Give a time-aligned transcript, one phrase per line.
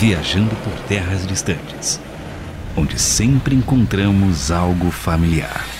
[0.00, 2.00] viajando por terras distantes,
[2.76, 5.75] onde sempre encontramos algo familiar.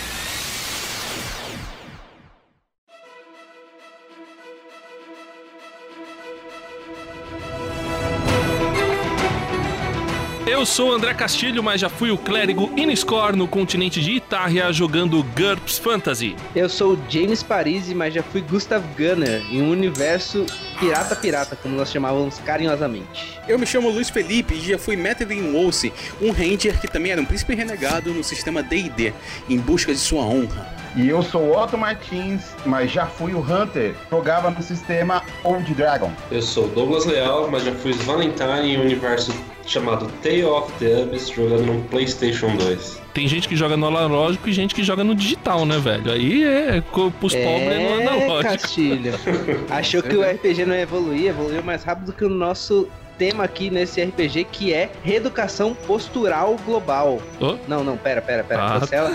[10.67, 14.73] Eu sou o André Castilho, mas já fui o clérigo Iniscore no continente de Itária
[14.73, 16.35] jogando GURPS Fantasy.
[16.57, 20.45] Eu sou o James Parisi, mas já fui Gustav Gunner em um universo
[20.81, 23.39] pirata-pirata, como nós chamávamos carinhosamente.
[23.47, 27.23] Eu me chamo Luiz Felipe e já fui Madeline Wolse, um ranger que também era
[27.23, 29.15] um príncipe renegado no sistema D&D,
[29.49, 30.86] em busca de sua honra.
[30.97, 36.11] E eu sou Otto Martins, mas já fui o Hunter, jogava no sistema Old Dragon.
[36.31, 39.31] Eu sou Douglas Leal, mas já fui Valentine em um universo
[39.67, 43.03] chamado Tale of the Abyss, jogando no PlayStation 2.
[43.13, 46.11] Tem gente que joga no analógico e gente que joga no digital, né, velho?
[46.11, 46.83] Aí é
[47.21, 48.53] pros é, pobres no analógico.
[48.53, 49.15] Castilho.
[49.69, 53.71] Achou que o RPG não ia evoluir, evoluiu mais rápido que o nosso tema aqui
[53.71, 57.21] nesse RPG que é reeducação postural global.
[57.39, 57.57] Oh?
[57.69, 58.65] Não, não, pera, pera, pera.
[58.65, 58.81] Ah.
[58.81, 59.13] Cancela.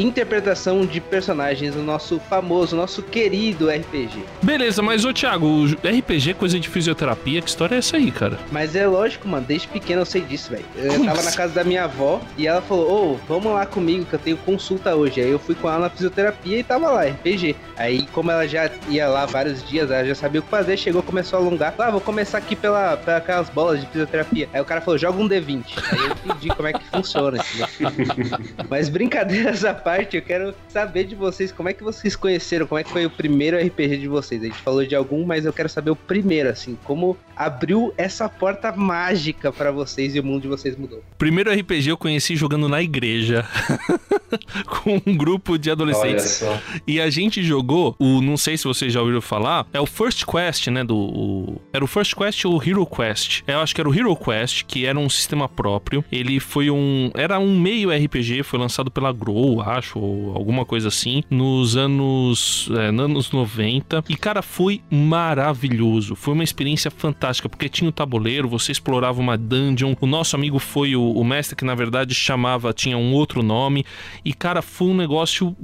[0.00, 4.24] Interpretação de personagens do nosso famoso, nosso querido RPG.
[4.40, 8.10] Beleza, mas ô Thiago, o RPG é coisa de fisioterapia, que história é essa aí,
[8.10, 8.38] cara?
[8.50, 10.64] Mas é lógico, mano, desde pequeno eu sei disso, velho.
[10.74, 14.14] Eu tava na casa da minha avó e ela falou: Ô, vamos lá comigo que
[14.14, 15.20] eu tenho consulta hoje.
[15.20, 17.54] Aí eu fui com ela na fisioterapia e tava lá, RPG.
[17.76, 21.02] Aí, como ela já ia lá vários dias, ela já sabia o que fazer, chegou,
[21.02, 21.74] começou a alongar.
[21.78, 24.48] Ah, vou começar aqui pela, pela aquelas bolas de fisioterapia.
[24.54, 25.64] Aí o cara falou: joga um D20.
[25.92, 28.38] Aí eu entendi como é que funciona, entendeu?
[28.70, 32.78] Mas brincadeiras à parte, eu quero saber de vocês como é que vocês conheceram, como
[32.78, 34.40] é que foi o primeiro RPG de vocês.
[34.42, 38.28] A gente falou de algum, mas eu quero saber o primeiro, assim, como abriu essa
[38.28, 41.02] porta mágica pra vocês e o mundo de vocês mudou.
[41.18, 43.46] Primeiro RPG eu conheci jogando na igreja.
[44.84, 46.42] com um grupo de adolescentes.
[46.86, 50.24] E a gente jogou o, não sei se vocês já ouviram falar, é o First
[50.24, 50.84] Quest, né?
[50.84, 53.42] Do, o- era o First Quest ou o Hero Quest?
[53.46, 56.04] Eu acho que era o Hero Quest, que era um sistema próprio.
[56.12, 57.10] Ele foi um.
[57.14, 62.68] Era um meio RPG, foi lançado pela Grow, acho, ou alguma coisa assim, nos anos.
[62.76, 64.04] É, nos anos 90.
[64.08, 66.14] E, cara, foi maravilhoso.
[66.14, 69.94] Foi uma experiência fantástica, porque tinha o tabuleiro, você explorava uma dungeon.
[70.00, 73.84] O nosso amigo foi o, o mestre, que na verdade chamava, tinha um outro nome.
[74.24, 75.56] E, cara, foi um negócio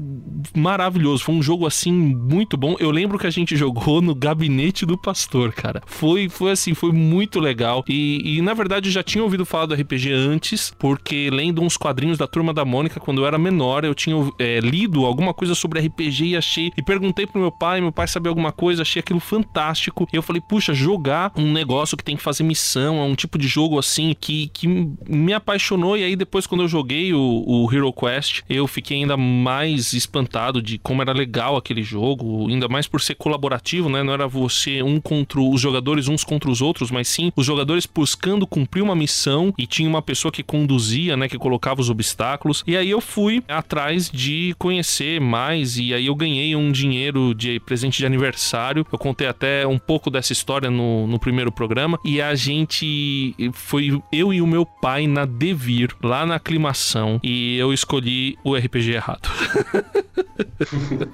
[0.54, 1.24] maravilhoso.
[1.24, 2.76] Foi um jogo, assim, muito bom.
[2.78, 5.82] Eu lembro que a gente jogou no gabinete do pastor, cara.
[5.86, 7.84] Foi, foi assim, foi muito legal.
[7.88, 12.18] E, e, na verdade, já tinha ouvido falar do RPG antes, porque lendo uns quadrinhos
[12.18, 15.80] da Turma da Mônica, quando eu era menor, eu tinha é, lido alguma coisa sobre
[15.80, 16.72] RPG e achei.
[16.76, 20.06] E perguntei pro meu pai, meu pai sabia alguma coisa, achei aquilo fantástico.
[20.12, 23.38] E eu falei, puxa, jogar um negócio que tem que fazer missão, é um tipo
[23.38, 25.96] de jogo assim que, que me apaixonou.
[25.96, 30.60] E aí, depois, quando eu joguei o, o Hero Quest, eu fiquei ainda mais espantado
[30.60, 34.02] de como era legal aquele jogo, ainda mais por ser colaborativo, né?
[34.02, 37.86] Não era você um contra os jogadores uns contra os outros, mas sim os jogadores
[37.86, 41.28] buscando cumprir uma missão e tinha uma pessoa que conduzia, né?
[41.28, 42.62] Que colocava os obstáculos.
[42.66, 47.60] E aí eu fui atrás de conhecer mais e aí eu ganhei um dinheiro de
[47.60, 48.86] presente de aniversário.
[48.90, 54.00] Eu contei até um pouco dessa história no, no primeiro programa e a gente foi
[54.12, 58.92] eu e o meu pai na Devir, lá na aclimação, e eu escolhi o RPG
[58.92, 59.28] errado.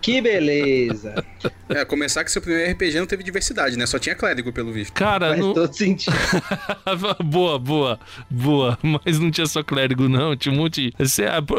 [0.01, 1.25] Que beleza!
[1.69, 3.87] É, começar que seu primeiro RPG não teve diversidade, né?
[3.87, 4.93] Só tinha clérigo, pelo visto.
[4.93, 5.53] Cara, Faz não...
[5.53, 6.15] todo sentido.
[7.25, 8.01] boa, boa,
[8.31, 8.79] boa.
[8.83, 10.37] Mas não tinha só clérigo, não.
[10.37, 10.93] Tinha um monte.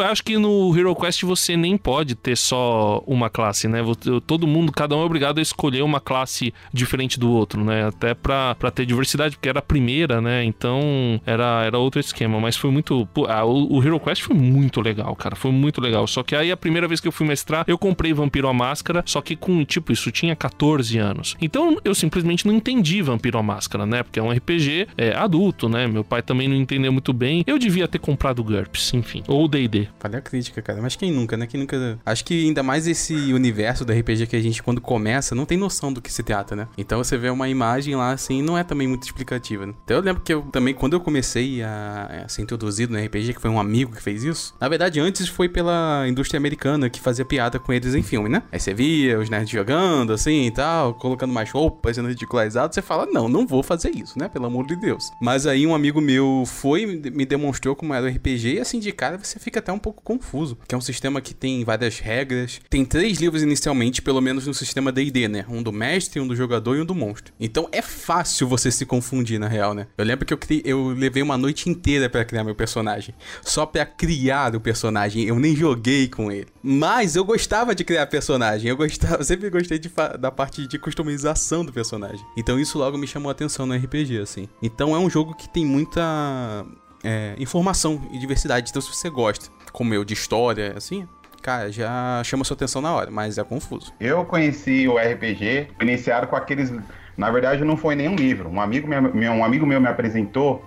[0.10, 3.80] Acho que no Hero Quest você nem pode ter só uma classe, né?
[4.26, 7.88] Todo mundo, cada um é obrigado a escolher uma classe diferente do outro, né?
[7.88, 10.46] Até pra, pra ter diversidade, porque era a primeira, né?
[10.46, 12.40] Então era, era outro esquema.
[12.40, 13.08] Mas foi muito.
[13.28, 15.36] ah, o, o Hero Quest foi muito legal, cara.
[15.36, 16.08] Foi muito legal.
[16.08, 19.04] Só que aí a primeira vez que eu fui mestrar, eu comprei Vampiro à Máscara,
[19.06, 21.36] só que com, tipo, isso tinha 14 anos.
[21.42, 24.04] Então eu simplesmente não entendi Vampiro à Máscara, né?
[24.04, 25.86] Porque é um RPG é, adulto, né?
[25.86, 27.44] Meu pai também não entendeu muito bem.
[27.46, 29.22] Eu devia ter comprado GURPS, enfim.
[29.28, 29.90] Ou D&D.
[30.00, 30.82] Falha a crítica, cara.
[30.82, 31.48] Mas quem nunca, né?
[31.48, 32.00] Quem nunca.
[32.06, 35.58] Acho que ainda mais esse universo do RPG que a gente, quando começa, não tem
[35.58, 36.68] noção do que se trata, né?
[36.78, 39.74] Então você vê uma imagem lá, assim, não é também muito explicativa, né?
[39.84, 43.34] Então eu lembro que eu também, quando eu comecei a, a ser introduzido no RPG,
[43.34, 47.00] que foi um amigo que fez isso, na verdade, antes foi pela indústria americana que
[47.00, 48.44] fazia piada com eles em filme, né?
[48.52, 52.82] Aí você via os nerds jogando, assim e tal, colocando mais roupas, sendo ridicularizado, você
[52.82, 54.28] fala, não, não vou fazer isso, né?
[54.28, 55.12] Pelo amor de Deus.
[55.22, 58.92] Mas aí um amigo meu foi me demonstrou como era o RPG, e assim, de
[58.92, 60.58] cara você fica até um pouco confuso.
[60.68, 62.62] Que é um sistema que tem várias regras.
[62.70, 65.46] Tem três livros inicialmente, pelo menos no sistema D&D, né?
[65.50, 67.34] Um do mestre, um do jogador e um do monstro.
[67.40, 69.88] Então é fácil você se confundir, na real, né?
[69.98, 70.62] Eu lembro que eu, cri...
[70.66, 73.16] eu levei uma noite inteira pra criar meu personagem.
[73.42, 75.24] Só pra criar o personagem.
[75.24, 76.48] Eu nem joguei com ele.
[76.62, 78.70] Mas eu gostava de criar personagem.
[78.70, 79.90] Eu gostava, sempre gostei de
[80.20, 82.26] da parte de customização do personagem.
[82.36, 84.48] Então isso logo me chamou a atenção no RPG, assim.
[84.62, 86.66] Então é um jogo que tem muita
[87.04, 88.70] é, informação e diversidade.
[88.70, 91.06] Então se você gosta, como eu, de história, assim,
[91.42, 93.92] cara, já chama sua atenção na hora, mas é confuso.
[94.00, 96.72] Eu conheci o RPG iniciado com aqueles.
[97.18, 98.50] Na verdade, não foi nenhum livro.
[98.50, 100.64] Um amigo meu, um amigo meu me apresentou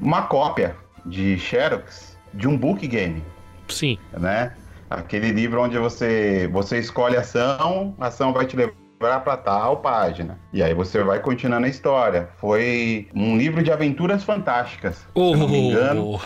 [0.00, 3.24] uma cópia de Xerox de um book game,
[3.68, 3.98] Sim.
[4.12, 4.52] né?
[4.88, 9.78] Aquele livro onde você, você escolhe a ação, a ação vai te levar para tal
[9.78, 10.38] página.
[10.52, 12.28] E aí você vai continuando a história.
[12.36, 14.96] Foi um livro de aventuras fantásticas.
[14.96, 16.16] Se eu não me engano.
[16.16, 16.20] Oh,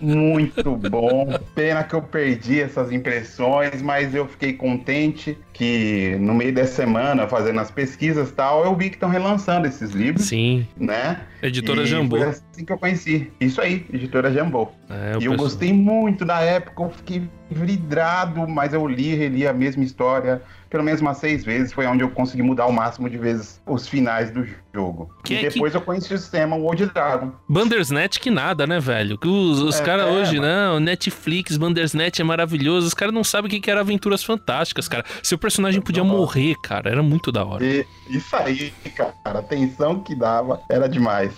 [0.00, 1.26] Muito bom.
[1.54, 7.26] Pena que eu perdi essas impressões, mas eu fiquei contente que no meio dessa semana,
[7.26, 10.66] fazendo as pesquisas e tal, eu vi que estão relançando esses livros, sim.
[10.76, 11.20] né?
[11.42, 12.18] Editora e Jambô.
[12.18, 13.32] Foi assim que eu conheci.
[13.40, 14.68] Isso aí, editora Jambô.
[14.88, 19.14] É, o e eu gostei muito da época, eu fiquei vidrado, mas eu li e
[19.14, 20.42] reli a mesma história
[20.74, 21.72] pelo menos umas seis vezes.
[21.72, 24.44] Foi onde eu consegui mudar o máximo de vezes os finais do
[24.74, 25.08] jogo.
[25.22, 27.30] Que e é que- depois eu conheci o sistema World Dragon.
[27.48, 29.16] Bandersnet que nada, né, velho?
[29.16, 30.48] Que Os, os É, caras é, hoje, mano.
[30.72, 32.88] não, Netflix, Bandersnet é maravilhoso.
[32.88, 35.04] Os caras não sabem o que que era Aventuras Fantásticas, cara.
[35.22, 36.90] Seu personagem podia morrer, cara.
[36.90, 37.64] Era muito da hora.
[37.64, 41.32] E isso aí, cara, a atenção que dava era demais.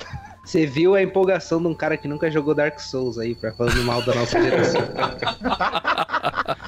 [0.46, 3.82] Você viu a empolgação de um cara que nunca jogou Dark Souls aí, pra falando
[3.82, 4.81] mal da nossa geração.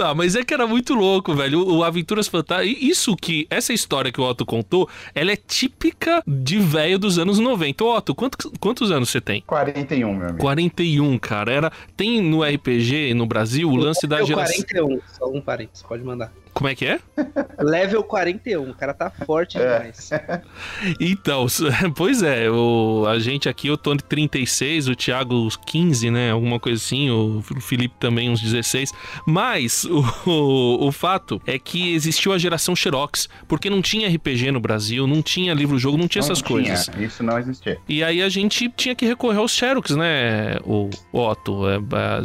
[0.00, 1.60] Ah, mas é que era muito louco, velho.
[1.60, 2.80] O, o Aventuras Fantásticas.
[2.80, 3.48] Isso que.
[3.50, 7.84] Essa história que o Otto contou, ela é típica de velho dos anos 90.
[7.84, 9.42] Ô, Otto, quantos, quantos anos você tem?
[9.46, 10.38] 41, meu amigo.
[10.38, 11.52] 41, cara.
[11.52, 14.64] Era, tem no RPG no Brasil o lance da geração.
[14.68, 16.32] 41, só um parênteses, pode mandar.
[16.58, 16.98] Como é que é?
[17.62, 19.78] Level 41, o cara tá forte É.
[19.78, 20.10] demais.
[21.00, 21.46] Então,
[21.94, 26.32] pois é, o, a gente aqui, eu tô de 36, o Thiago uns 15, né?
[26.32, 28.92] Alguma coisa assim, o Felipe também uns 16.
[29.24, 34.50] Mas o, o, o fato é que existiu a geração Xerox, porque não tinha RPG
[34.50, 36.90] no Brasil, não tinha livro-jogo, não tinha Não essas tinha, coisas.
[36.98, 37.78] Isso não existia.
[37.88, 41.68] E aí a gente tinha que recorrer aos Xerox, né, o Otto?
[41.68, 41.76] É,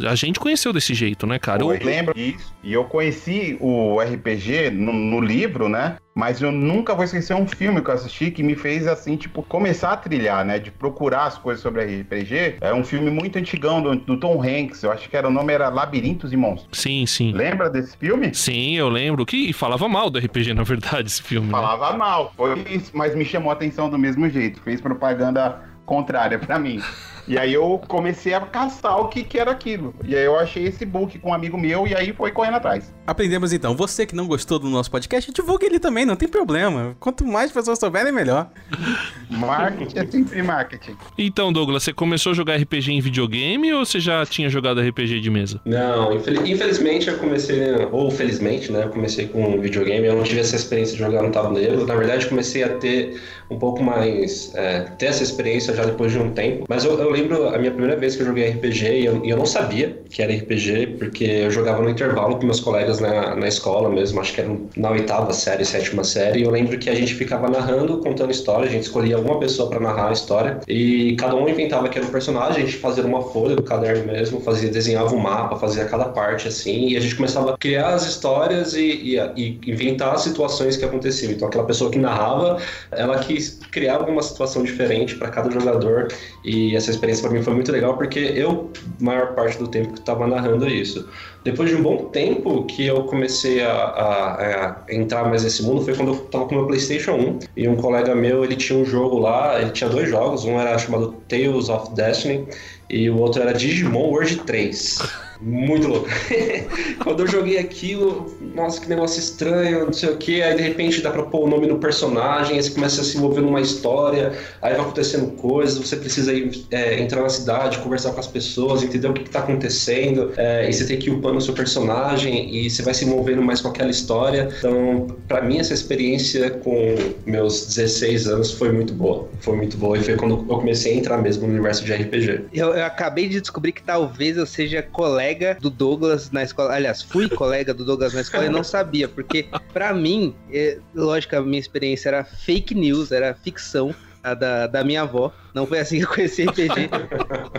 [0.08, 1.62] a, a gente conheceu desse jeito, né, cara?
[1.62, 2.52] Eu Eu- lembro disso.
[2.64, 4.23] E eu conheci o RPG
[4.72, 5.98] no, no livro, né?
[6.16, 9.42] Mas eu nunca vou esquecer um filme que eu assisti que me fez, assim, tipo,
[9.42, 10.60] começar a trilhar, né?
[10.60, 12.58] De procurar as coisas sobre RPG.
[12.62, 14.84] É um filme muito antigão do, do Tom Hanks.
[14.84, 16.80] Eu acho que era, o nome era Labirintos e Monstros.
[16.80, 17.32] Sim, sim.
[17.32, 18.34] Lembra desse filme?
[18.34, 21.48] Sim, eu lembro que falava mal do RPG, na verdade, esse filme.
[21.48, 21.52] né?
[21.54, 24.62] Falava mal, foi isso, mas me chamou a atenção do mesmo jeito.
[24.62, 26.80] Fez propaganda contrária pra mim.
[27.28, 29.94] E aí eu comecei a caçar o que, que era aquilo.
[30.04, 32.94] E aí eu achei esse book com um amigo meu e aí foi correndo atrás.
[33.08, 33.76] Aprendemos então.
[33.76, 36.96] Você que não gostou do nosso podcast, divulgue ele também, não tem problema.
[37.00, 38.50] Quanto mais pessoas souberem, melhor.
[39.30, 40.96] Marketing é sempre marketing.
[41.18, 45.20] Então, Douglas, você começou a jogar RPG em videogame ou você já tinha jogado RPG
[45.22, 45.60] de mesa?
[45.66, 47.60] Não, infel- infelizmente eu comecei,
[47.92, 48.84] ou felizmente, né?
[48.84, 51.86] Eu comecei com videogame, eu não tive essa experiência de jogar no tabuleiro.
[51.86, 53.20] Na verdade, comecei a ter
[53.50, 54.54] um pouco mais.
[54.56, 56.66] é, ter essa experiência já depois de um tempo.
[56.70, 59.30] Mas eu, eu lembro a minha primeira vez que eu joguei RPG e eu, e
[59.30, 63.36] eu não sabia que era RPG, porque eu jogava no intervalo com meus colegas na,
[63.36, 66.40] na escola mesmo, acho que era na oitava série, sétima série.
[66.40, 69.70] E eu lembro que a gente ficava narrando, contando história, a gente escolhia uma pessoa
[69.70, 73.04] para narrar a história e cada um inventava que era um personagem, a gente fazia
[73.06, 77.00] uma folha do caderno mesmo, fazia, desenhava um mapa, fazia cada parte assim, e a
[77.00, 81.32] gente começava a criar as histórias e, e, e inventar as situações que aconteciam.
[81.32, 82.58] Então aquela pessoa que narrava,
[82.92, 86.08] ela quis criar alguma situação diferente para cada jogador
[86.44, 90.00] e essa experiência para mim foi muito legal porque eu, maior parte do tempo que
[90.00, 91.08] estava narrando isso.
[91.44, 95.84] Depois de um bom tempo que eu comecei a, a- a entrar mais nesse mundo
[95.84, 98.86] foi quando eu tava com meu PlayStation 1 e um colega meu ele tinha um
[98.86, 102.48] jogo lá, ele tinha dois jogos, um era chamado Tales of Destiny
[102.90, 105.00] e o outro era Digimon World 3.
[105.42, 106.08] Muito louco.
[107.04, 110.42] Quando eu joguei aquilo, nossa, que negócio estranho, não sei o que.
[110.42, 113.18] Aí de repente dá pra pôr o nome no personagem, aí você começa a se
[113.18, 118.12] envolver numa história, aí vai acontecendo coisas, você precisa ir, é, entrar na cidade, conversar
[118.12, 121.14] com as pessoas, entender o que, que tá acontecendo, é, e você tem que ir
[121.14, 124.50] upando o seu personagem e você vai se envolvendo mais com aquela história.
[124.58, 129.28] Então, pra mim, essa experiência com meus 16 anos foi muito boa.
[129.40, 132.46] Foi muito boa e foi quando eu comecei a entrar mesmo no universo de RPG.
[132.54, 135.23] Eu, eu acabei de descobrir que talvez eu seja colega
[135.60, 136.74] do Douglas na escola.
[136.74, 141.36] Aliás, fui colega do Douglas na escola e não sabia, porque pra mim, é, lógico,
[141.36, 143.94] a minha experiência era fake news, era ficção.
[144.24, 145.34] A da, da minha avó.
[145.54, 146.90] Não foi assim que eu conheci RPG.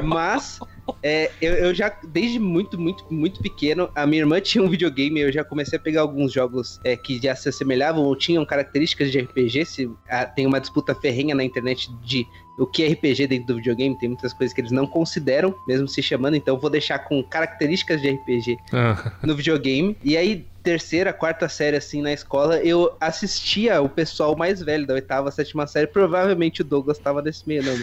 [0.03, 0.59] Mas
[1.03, 5.21] É, eu, eu já, desde muito, muito, muito pequeno, a minha irmã tinha um videogame,
[5.21, 9.11] eu já comecei a pegar alguns jogos é, que já se assemelhavam ou tinham características
[9.11, 9.65] de RPG.
[9.65, 12.27] Se ah, tem uma disputa ferrenha na internet de
[12.59, 15.89] o que é RPG dentro do videogame, tem muitas coisas que eles não consideram, mesmo
[15.89, 19.97] se chamando, então eu vou deixar com características de RPG Ah, no videogame.
[20.05, 24.95] E aí, terceira, quarta série, assim, na escola, eu assistia o pessoal mais velho da
[24.95, 25.87] oitava, sétima série.
[25.87, 27.75] Provavelmente o Douglas tava nesse meio, não.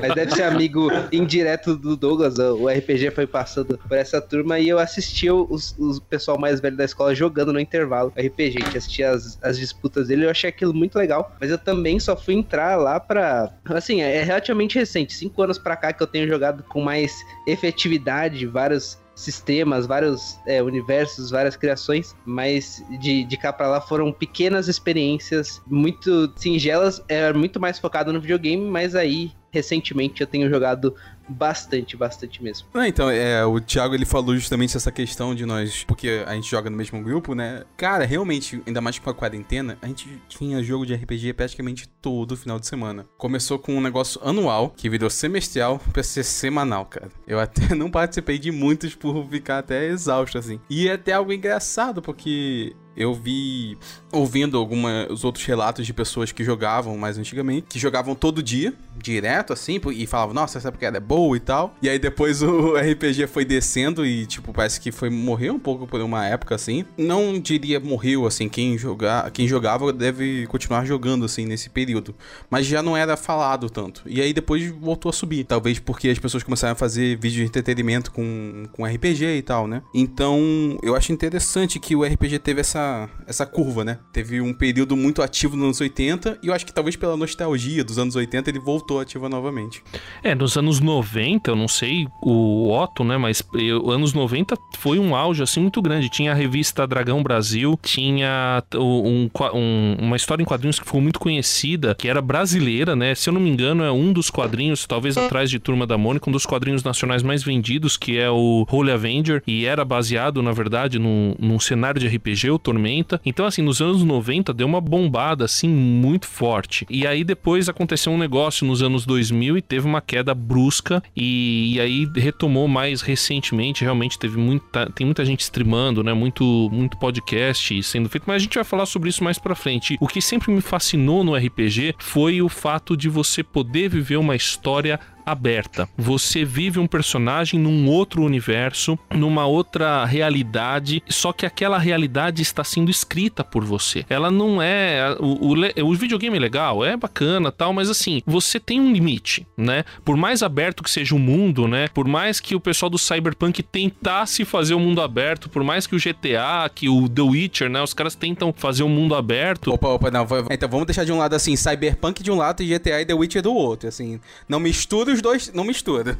[0.00, 2.38] Mas deve ser amigo indireto do Douglas.
[2.38, 6.76] O RPG foi passando por essa turma e eu assistia os, os pessoal mais velho
[6.76, 8.64] da escola jogando no intervalo RPG.
[8.64, 11.36] A assistia as, as disputas dele, eu achei aquilo muito legal.
[11.38, 13.52] Mas eu também só fui entrar lá pra.
[13.66, 17.12] Assim, é relativamente recente, cinco anos pra cá que eu tenho jogado com mais
[17.46, 24.12] efetividade, vários sistemas, vários é, universos, várias criações, mas de, de cá pra lá foram
[24.12, 30.50] pequenas experiências muito singelas, é muito mais focado no videogame, mas aí recentemente eu tenho
[30.50, 30.94] jogado
[31.28, 32.68] bastante, bastante mesmo.
[32.72, 36.50] Não, então, é, o Thiago ele falou justamente essa questão de nós, porque a gente
[36.50, 37.64] joga no mesmo grupo, né?
[37.76, 42.36] Cara, realmente, ainda mais com a quarentena, a gente tinha jogo de RPG praticamente todo
[42.36, 43.06] final de semana.
[43.16, 47.10] Começou com um negócio anual, que virou semestral pra ser semanal, cara.
[47.26, 50.60] Eu até não participei de muitos por ficar até exausto, assim.
[50.68, 53.76] E é até algo engraçado, porque eu vi
[54.12, 59.52] ouvindo alguns outros relatos de pessoas que jogavam mais antigamente, que jogavam todo dia, direto
[59.52, 61.74] assim, e falavam, nossa, essa época é boa e tal.
[61.82, 65.86] E aí depois o RPG foi descendo e, tipo, parece que foi morreu um pouco
[65.86, 66.84] por uma época assim.
[66.96, 72.14] Não diria morreu assim, quem jogar, quem jogava deve continuar jogando assim nesse período,
[72.48, 74.02] mas já não era falado tanto.
[74.06, 77.44] E aí depois voltou a subir, talvez porque as pessoas começaram a fazer vídeos de
[77.44, 79.82] entretenimento com com RPG e tal, né?
[79.94, 82.85] Então, eu acho interessante que o RPG teve essa
[83.26, 83.98] essa curva, né?
[84.12, 87.84] Teve um período muito ativo nos anos 80 e eu acho que talvez pela nostalgia
[87.84, 89.82] dos anos 80 ele voltou ativo novamente.
[90.22, 93.16] É, nos anos 90, eu não sei o Otto, né?
[93.16, 96.08] Mas eu, anos 90 foi um auge assim muito grande.
[96.08, 101.18] Tinha a revista Dragão Brasil, tinha um, um, uma história em quadrinhos que foi muito
[101.18, 103.14] conhecida, que era brasileira, né?
[103.14, 106.28] Se eu não me engano, é um dos quadrinhos, talvez atrás de Turma da Mônica,
[106.28, 110.52] um dos quadrinhos nacionais mais vendidos, que é o Holy Avenger, e era baseado, na
[110.52, 113.20] verdade, num, num cenário de RPG, o Tormenta.
[113.24, 116.86] Então, assim, nos anos 90 deu uma bombada, assim, muito forte.
[116.90, 121.74] E aí depois aconteceu um negócio nos anos 2000 e teve uma queda brusca, e,
[121.74, 123.82] e aí retomou mais recentemente.
[123.82, 126.12] Realmente teve muita, tem muita gente streamando, né?
[126.12, 129.96] Muito, muito podcast sendo feito, mas a gente vai falar sobre isso mais pra frente.
[129.98, 134.36] O que sempre me fascinou no RPG foi o fato de você poder viver uma
[134.36, 135.88] história aberta.
[135.98, 142.62] Você vive um personagem num outro universo, numa outra realidade, só que aquela realidade está
[142.62, 144.06] sendo escrita por você.
[144.08, 145.16] Ela não é.
[145.18, 149.44] O, o, o videogame é legal, é bacana tal, mas assim, você tem um limite,
[149.56, 149.84] né?
[150.04, 151.88] Por mais aberto que seja o mundo, né?
[151.88, 155.96] Por mais que o pessoal do Cyberpunk tentasse fazer o mundo aberto, por mais que
[155.96, 157.82] o GTA, que o The Witcher, né?
[157.82, 159.72] Os caras tentam fazer o um mundo aberto.
[159.72, 160.26] Opa, opa, não.
[160.50, 163.14] Então vamos deixar de um lado assim, Cyberpunk de um lado e GTA e The
[163.14, 163.88] Witcher do outro.
[163.88, 166.16] Assim, não mistura os dois, não mistura.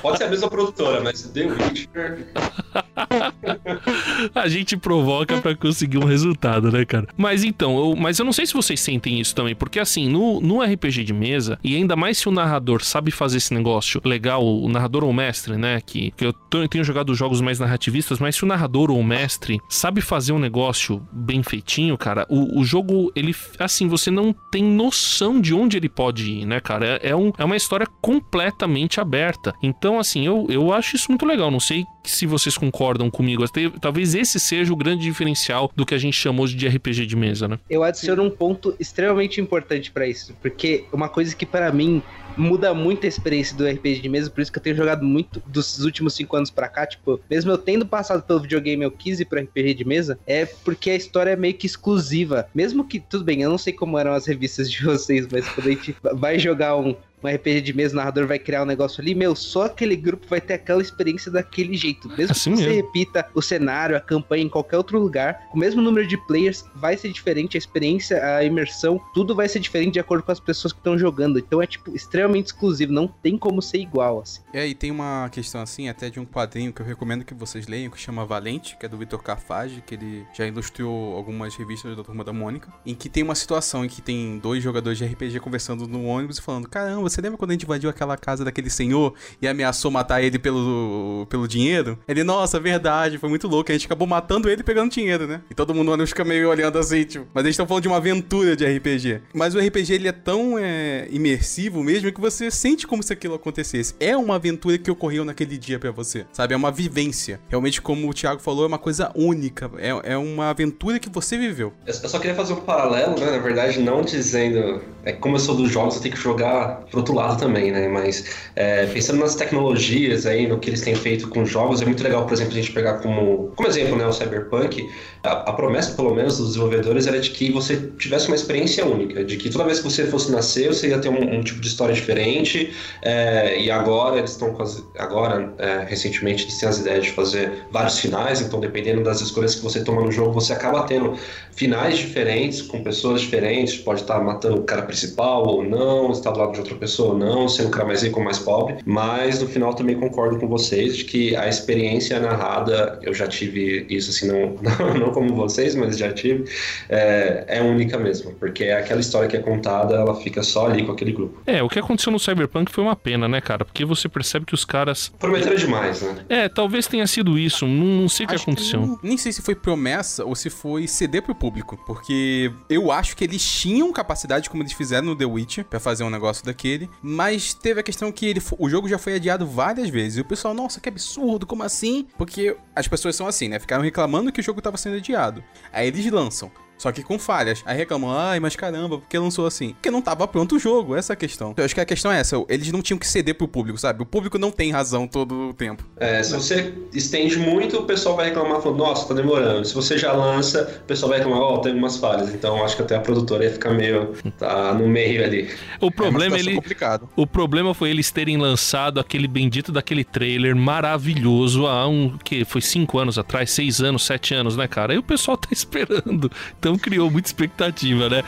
[0.00, 2.26] Pode ser a mesma produtora, mas The Witcher.
[4.34, 7.06] a gente provoca para conseguir um resultado, né, cara?
[7.16, 10.40] Mas então, eu, mas eu não sei se vocês sentem isso também, porque assim, no,
[10.40, 14.44] no RPG de mesa, e ainda mais se o narrador sabe fazer esse negócio legal,
[14.44, 15.80] o narrador ou o mestre, né?
[15.84, 19.04] Que, que eu, eu tenho jogado jogos mais narrativistas, mas se o narrador ou o
[19.04, 24.34] mestre sabe fazer um negócio bem feitinho, cara, o, o jogo, ele, assim, você não
[24.50, 27.00] tem noção de onde ele pode ir, né, cara?
[27.02, 29.54] É, é, um, é uma história completamente aberta.
[29.62, 31.50] Então, assim, eu, eu acho isso muito legal.
[31.50, 33.44] Não sei se vocês concordam comigo.
[33.80, 37.48] Talvez esse seja o grande diferencial do que a gente chamou de RPG de mesa,
[37.48, 37.58] né?
[37.70, 42.02] Eu adiciono um ponto extremamente importante para isso, porque uma coisa que para mim
[42.36, 45.42] muda muito a experiência do RPG de mesa, por isso que eu tenho jogado muito
[45.46, 49.20] dos últimos cinco anos pra cá, tipo, mesmo eu tendo passado pelo videogame, eu quis
[49.20, 52.48] ir RPG de mesa, é porque a história é meio que exclusiva.
[52.54, 55.66] Mesmo que, tudo bem, eu não sei como eram as revistas de vocês, mas quando
[55.66, 59.00] a gente vai jogar um, um RPG de mesa, o narrador vai criar um negócio
[59.00, 62.08] ali, meu, só aquele grupo vai ter aquela experiência daquele jeito.
[62.08, 62.82] Mesmo assim que você mesmo.
[62.82, 66.64] repita o cenário, a campanha em qualquer outro lugar, com o mesmo número de players,
[66.74, 70.40] vai ser diferente, a experiência, a imersão, tudo vai ser diferente de acordo com as
[70.40, 71.38] pessoas que estão jogando.
[71.38, 74.40] Então é, tipo, extremamente exclusivo, não tem como ser igual, assim.
[74.52, 77.66] É, e tem uma questão assim, até de um quadrinho que eu recomendo que vocês
[77.66, 81.96] leiam, que chama Valente, que é do Vitor Carfage, que ele já ilustrou algumas revistas
[81.96, 85.04] da Turma da Mônica, em que tem uma situação em que tem dois jogadores de
[85.04, 88.44] RPG conversando no ônibus e falando, caramba, você lembra quando a gente invadiu aquela casa
[88.44, 91.98] daquele senhor e ameaçou matar ele pelo, pelo dinheiro?
[92.08, 93.70] Ele, nossa, verdade, foi muito louco.
[93.70, 95.40] A gente acabou matando ele pegando dinheiro, né?
[95.50, 97.26] E todo mundo fica meio olhando assim, tipo.
[97.32, 99.20] Mas eles estão falando de uma aventura de RPG.
[99.34, 103.34] Mas o RPG, ele é tão é, imersivo mesmo que você sente como se aquilo
[103.34, 103.94] acontecesse.
[104.00, 106.54] É uma aventura que ocorreu naquele dia para você, sabe?
[106.54, 107.40] É uma vivência.
[107.48, 109.70] Realmente, como o Thiago falou, é uma coisa única.
[109.78, 111.72] É, é uma aventura que você viveu.
[111.86, 113.30] Eu só queria fazer um paralelo, né?
[113.30, 114.82] Na verdade, não dizendo.
[115.04, 117.88] É, como eu sou dos jogos, eu tenho que jogar pro outro lado também, né?
[117.88, 118.24] Mas
[118.56, 122.24] é, pensando nas tecnologias aí, no que eles têm feito com jogos, é muito legal,
[122.24, 124.88] por exemplo, a gente pegar como, como exemplo, né, o Cyberpunk.
[125.22, 129.24] A, a promessa, pelo menos, dos desenvolvedores era de que você tivesse uma experiência única,
[129.24, 131.68] de que toda vez que você fosse nascer, você ia ter um, um tipo de
[131.68, 132.72] história diferente.
[133.02, 134.56] É, e agora eles estão
[134.98, 139.54] agora é, recentemente eles têm as ideias de fazer vários finais, então dependendo das escolhas
[139.54, 141.16] que você toma no jogo, você acaba tendo
[141.52, 146.38] finais diferentes com pessoas diferentes, pode estar matando o cara principal ou não, estar do
[146.38, 148.78] lado de outra pessoa ou não, sendo o cara mais rico ou mais pobre.
[148.84, 153.86] Mas no final também concordo com vocês de que a experiência narrada, eu já tive
[153.88, 156.44] isso assim, não, não, não como vocês, mas já tive,
[156.88, 160.84] é, é única mesmo, porque é aquela história que é contada, ela fica só ali
[160.84, 161.40] com aquele grupo.
[161.46, 163.64] É, o que aconteceu no Cyberpunk foi uma pena, né, cara?
[163.64, 165.12] Porque você percebe que os caras.
[165.18, 166.24] Prometeram demais, né?
[166.28, 167.66] É, talvez tenha sido isso.
[167.66, 168.98] Não, não sei o que aconteceu.
[168.98, 171.78] Que, nem sei se foi promessa ou se foi ceder pro público.
[171.86, 176.04] Porque eu acho que eles tinham capacidade, como eles fizeram no The Witcher, pra fazer
[176.04, 176.81] um negócio daquele.
[177.02, 180.18] Mas teve a questão que ele, o jogo já foi adiado várias vezes.
[180.18, 182.06] E o pessoal, nossa, que absurdo, como assim?
[182.16, 183.58] Porque as pessoas são assim, né?
[183.58, 185.42] Ficaram reclamando que o jogo tava sendo adiado.
[185.72, 186.50] Aí eles lançam.
[186.82, 187.62] Só que com falhas.
[187.64, 189.68] Aí reclamam, ai, mas caramba, por que lançou assim?
[189.74, 191.54] Porque não tava pronto o jogo, essa é a questão.
[191.56, 194.02] Eu acho que a questão é essa, eles não tinham que ceder pro público, sabe?
[194.02, 195.84] O público não tem razão todo o tempo.
[195.96, 199.64] É, se você estende muito, o pessoal vai reclamar, falando, nossa, tá demorando.
[199.64, 202.34] Se você já lança, o pessoal vai reclamar, ó, oh, tem algumas falhas.
[202.34, 205.50] Então acho que até a produtora ia ficar meio, tá no meio ali.
[205.80, 206.56] O problema é ele...
[206.56, 207.08] complicado.
[207.14, 212.60] O problema foi eles terem lançado aquele bendito daquele trailer maravilhoso há um, que foi
[212.60, 214.94] cinco anos atrás, seis anos, sete anos, né, cara?
[214.94, 216.28] Aí o pessoal tá esperando.
[216.58, 218.22] Então criou muita expectativa, né?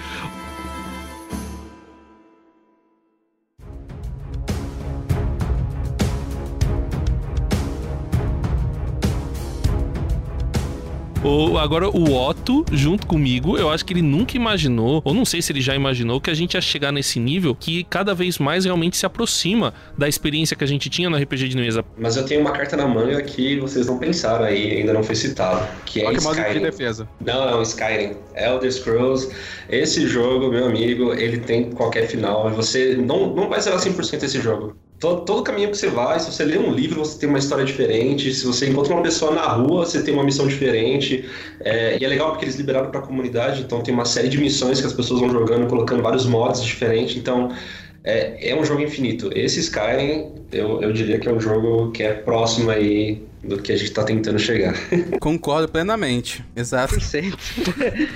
[11.24, 15.40] O, agora, o Otto, junto comigo, eu acho que ele nunca imaginou, ou não sei
[15.40, 18.66] se ele já imaginou, que a gente ia chegar nesse nível que cada vez mais
[18.66, 21.82] realmente se aproxima da experiência que a gente tinha no RPG de mesa.
[21.96, 25.14] Mas eu tenho uma carta na manga que vocês não pensaram aí, ainda não foi
[25.14, 26.52] citado, que é Olha Skyrim.
[26.52, 27.08] De defesa.
[27.24, 28.16] Não, não, Skyrim.
[28.36, 29.34] Elder Scrolls.
[29.70, 32.50] Esse jogo, meu amigo, ele tem qualquer final.
[32.50, 34.76] Você não, não vai zerar 100% esse jogo.
[35.04, 37.62] Todo, todo caminho que você vai, se você lê um livro, você tem uma história
[37.62, 38.32] diferente.
[38.32, 41.28] Se você encontra uma pessoa na rua, você tem uma missão diferente.
[41.60, 44.38] É, e é legal porque eles liberaram para a comunidade, então tem uma série de
[44.38, 47.18] missões que as pessoas vão jogando, colocando vários mods diferentes.
[47.18, 47.54] Então
[48.02, 49.30] é, é um jogo infinito.
[49.34, 53.72] Esse Skyrim, eu, eu diria que é um jogo que é próximo aí do que
[53.72, 54.74] a gente está tentando chegar.
[55.20, 56.42] Concordo plenamente.
[56.56, 56.94] Exato.
[56.96, 57.36] 100%.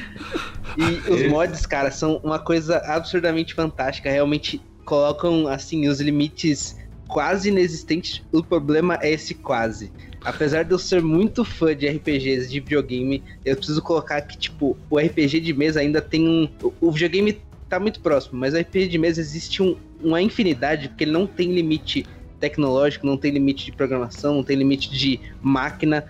[0.79, 4.11] e os mods, cara, são uma coisa absurdamente fantástica.
[4.11, 6.75] Realmente colocam assim os limites
[7.07, 8.23] quase inexistentes.
[8.33, 9.93] O problema é esse quase.
[10.25, 14.79] Apesar de eu ser muito fã de RPGs de videogame, eu preciso colocar que tipo
[14.89, 16.49] o RPG de mesa ainda tem um
[16.81, 21.05] o videogame tá muito próximo, mas o RPG de mesa existe um, uma infinidade porque
[21.05, 22.07] ele não tem limite
[22.41, 26.07] tecnológico, não tem limite de programação, não tem limite de máquina,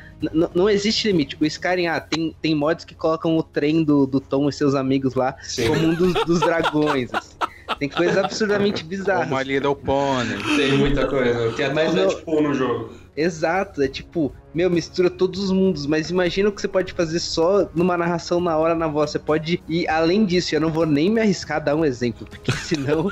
[0.55, 1.37] não existe limite.
[1.41, 4.77] O Skyrim, ah, tem, tem mods que colocam o trem do, do Tom e seus
[4.77, 5.67] amigos lá Sim.
[5.67, 7.13] como um dos, dos dragões.
[7.13, 7.35] Assim.
[7.79, 9.25] Tem coisas absurdamente bizarras.
[9.25, 10.37] Como a Little Pony.
[10.57, 11.53] Tem muita coisa.
[11.53, 12.93] Tem até Deadpool no jogo.
[13.17, 17.19] Exato, é tipo, meu, mistura todos os mundos, mas imagina o que você pode fazer
[17.19, 19.11] só numa narração na hora na voz.
[19.11, 22.25] Você pode ir além disso, eu não vou nem me arriscar a dar um exemplo,
[22.29, 23.11] porque senão,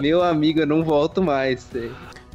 [0.00, 1.68] meu amigo, eu não volto mais.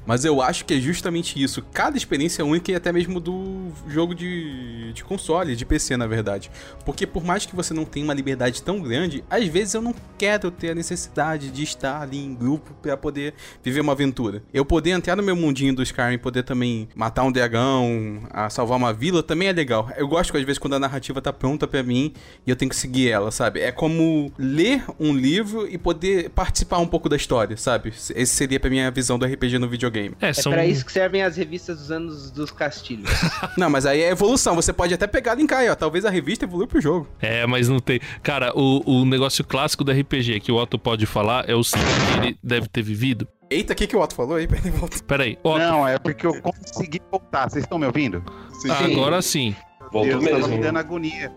[0.10, 1.62] Mas eu acho que é justamente isso.
[1.72, 6.08] Cada experiência é única e até mesmo do jogo de, de console, de PC, na
[6.08, 6.50] verdade.
[6.84, 9.94] Porque por mais que você não tenha uma liberdade tão grande, às vezes eu não
[10.18, 14.42] quero ter a necessidade de estar ali em grupo para poder viver uma aventura.
[14.52, 18.92] Eu poder entrar no meu mundinho do Skyrim, poder também matar um dragão, salvar uma
[18.92, 19.92] vila, também é legal.
[19.96, 22.14] Eu gosto que às vezes quando a narrativa tá pronta para mim
[22.48, 23.60] e eu tenho que seguir ela, sabe?
[23.60, 27.90] É como ler um livro e poder participar um pouco da história, sabe?
[27.90, 30.16] Esse seria pra minha visão do RPG no videogame videogame.
[30.22, 30.52] É, são...
[30.52, 33.10] é pra isso que servem as revistas dos anos dos castilhos.
[33.58, 34.56] não, mas aí é evolução.
[34.56, 35.76] Você pode até pegar e encair, ó.
[35.76, 37.08] Talvez a revista evolua pro jogo.
[37.22, 38.00] É, mas não tem.
[38.24, 41.90] Cara, o, o negócio clássico do RPG que o Otto pode falar é o seguinte:
[42.18, 43.28] ele deve ter vivido.
[43.50, 44.48] Eita, o que, que o Otto falou aí?
[45.08, 45.58] Peraí, Otto.
[45.58, 47.50] Não, é porque eu consegui voltar.
[47.50, 48.24] Vocês estão me ouvindo?
[48.54, 48.70] Sim.
[48.70, 49.56] Agora sim.
[49.92, 50.56] Voltou Deus, tava mesmo.
[50.56, 51.32] me dando agonia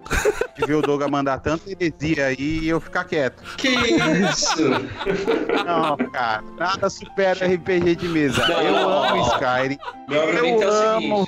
[0.59, 3.43] de ver o Doga mandar tanta heresia aí e eu ficar quieto.
[3.57, 4.69] Que isso?
[5.65, 8.47] Não, cara, nada supera RPG de mesa.
[8.47, 8.61] Não.
[8.62, 9.79] Eu amo Skyrim,
[10.11, 11.27] é o amo.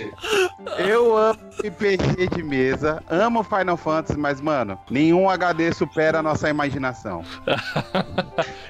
[0.87, 6.48] eu amo RPG de mesa, amo Final Fantasy, mas, mano, nenhum HD supera a nossa
[6.48, 7.22] imaginação.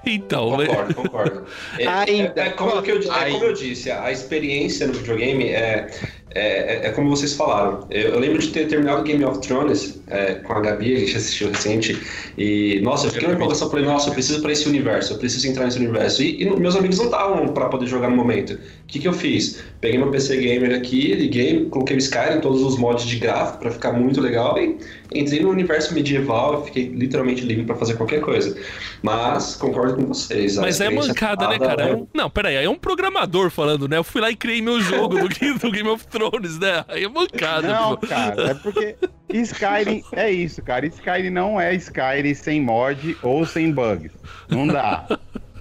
[0.07, 1.45] Então, Concordo, concordo.
[1.79, 2.43] É, Ainda.
[2.43, 5.87] é- é como que eu, é como eu disse, a experiência no videogame é,
[6.35, 7.87] é, é como vocês falaram.
[7.90, 11.16] Eu, eu lembro de ter terminado Game of Thrones é, com a Gabi, a gente
[11.16, 11.99] assistiu recente,
[12.37, 15.47] e nossa, eu fiquei na empolgação, falei, nossa, eu preciso pra esse universo, eu preciso
[15.49, 16.23] entrar nesse universo.
[16.23, 18.55] E, e meus amigos não estavam pra poder jogar no momento.
[18.55, 19.62] O que, que eu fiz?
[19.81, 23.70] Peguei meu PC Gamer aqui, liguei, coloquei o Skyrim, todos os mods de gráfico pra
[23.70, 24.77] ficar muito legal, e
[25.12, 28.57] entrei no universo medieval e fiquei literalmente livre pra fazer qualquer coisa.
[29.03, 30.57] Mas concordo com vocês.
[30.57, 31.88] Mas é mancada, né, cara?
[31.88, 33.97] É é- Não, peraí, aí é um programador falando, né?
[33.99, 36.85] Eu fui lá e criei meu jogo do, Game- do Game of Thrones, né?
[36.88, 38.07] Aí é mancada, Não, pô.
[38.07, 38.97] cara, é porque
[39.29, 40.87] Skyrim é isso, cara.
[40.87, 44.11] Skyrim não é Skyrim sem mod ou sem bugs.
[44.49, 45.07] Não dá.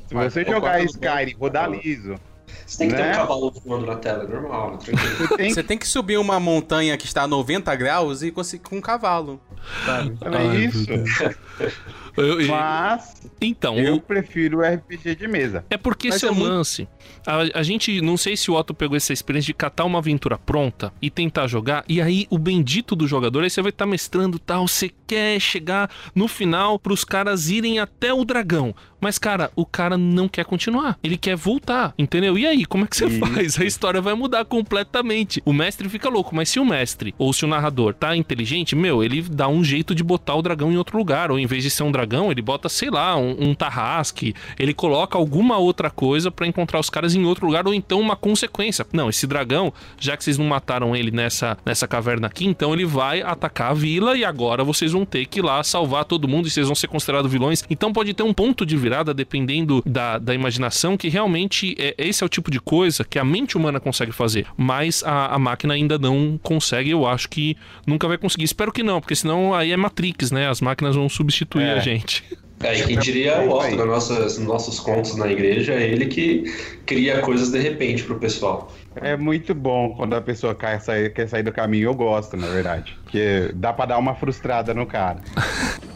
[0.08, 2.16] Se você jogar Skyrim rodar liso,
[2.66, 3.12] Você tem que ter Né?
[3.12, 4.78] um cavalo voando na tela, é normal, né?
[4.78, 5.16] tranquilo.
[5.18, 8.32] você tem que Você tem que subir uma montanha que está a 90 graus e
[8.32, 9.40] conseguir com um cavalo.
[9.86, 10.18] Sabe?
[10.26, 10.86] Ai, isso.
[12.16, 15.66] Eu- Mas então, eu prefiro o RPG de mesa.
[15.70, 16.88] é porque Mas esse é o lance.
[17.26, 20.38] A, a gente, não sei se o Otto pegou essa experiência de catar uma aventura
[20.38, 24.38] pronta e tentar jogar, e aí o bendito do jogador, aí você vai estar mestrando
[24.40, 28.76] tal, você quer chegar no final pros caras irem até o dragão.
[29.02, 30.98] Mas, cara, o cara não quer continuar.
[31.04, 32.38] Ele quer voltar, entendeu?
[32.38, 33.20] E aí, como é que você Isso.
[33.20, 33.60] faz?
[33.60, 35.42] A história vai mudar completamente.
[35.46, 39.04] O mestre fica louco, mas se o mestre ou se o narrador tá inteligente, meu,
[39.04, 41.32] ele dá um jeito de botar o dragão em outro lugar.
[41.32, 44.34] Ou em vez de ser um dragão, ele bota, sei lá, um, um tarrasque.
[44.60, 48.16] Ele coloca alguma outra coisa pra encontrar os caras em outro lugar, ou então uma
[48.16, 48.86] consequência.
[48.94, 52.86] Não, esse dragão, já que vocês não mataram ele nessa, nessa caverna aqui, então ele
[52.86, 56.48] vai atacar a vila e agora vocês vão ter que ir lá salvar todo mundo
[56.48, 57.64] e vocês vão ser considerados vilões.
[57.70, 62.24] Então pode ter um ponto de virada dependendo da, da imaginação, que realmente é, esse
[62.24, 65.74] é o tipo de coisa que a mente humana consegue fazer, mas a, a máquina
[65.74, 66.90] ainda não consegue.
[66.92, 68.44] Eu acho que nunca vai conseguir.
[68.46, 70.50] Espero que não, porque senão aí é Matrix, né?
[70.50, 71.74] As máquinas vão substituir É.
[71.74, 71.93] a gente.
[72.64, 76.46] É, e quem diria o Otto, nos nossos contos na igreja, é ele que
[76.86, 78.72] cria coisas de repente pro pessoal.
[78.96, 81.90] É muito bom quando a pessoa quer sair, quer sair do caminho.
[81.90, 82.98] Eu gosto, na verdade.
[83.04, 85.20] Porque dá pra dar uma frustrada no cara.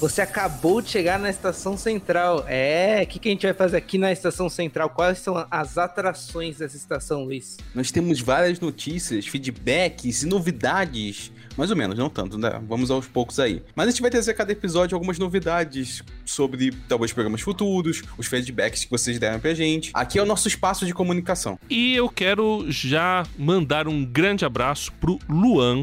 [0.00, 2.44] Você acabou de chegar na estação central.
[2.46, 4.90] É, o que, que a gente vai fazer aqui na estação central?
[4.90, 7.56] Quais são as atrações dessa estação, Luiz?
[7.74, 11.32] Nós temos várias notícias, feedbacks e novidades.
[11.56, 12.60] Mais ou menos, não tanto, né?
[12.68, 13.60] Vamos aos poucos aí.
[13.74, 18.28] Mas a gente vai trazer a cada episódio algumas novidades sobre talvez programas futuros, os
[18.28, 19.90] feedbacks que vocês deram pra gente.
[19.94, 21.58] Aqui é o nosso espaço de comunicação.
[21.68, 25.82] E eu quero já mandar um grande abraço pro Luan,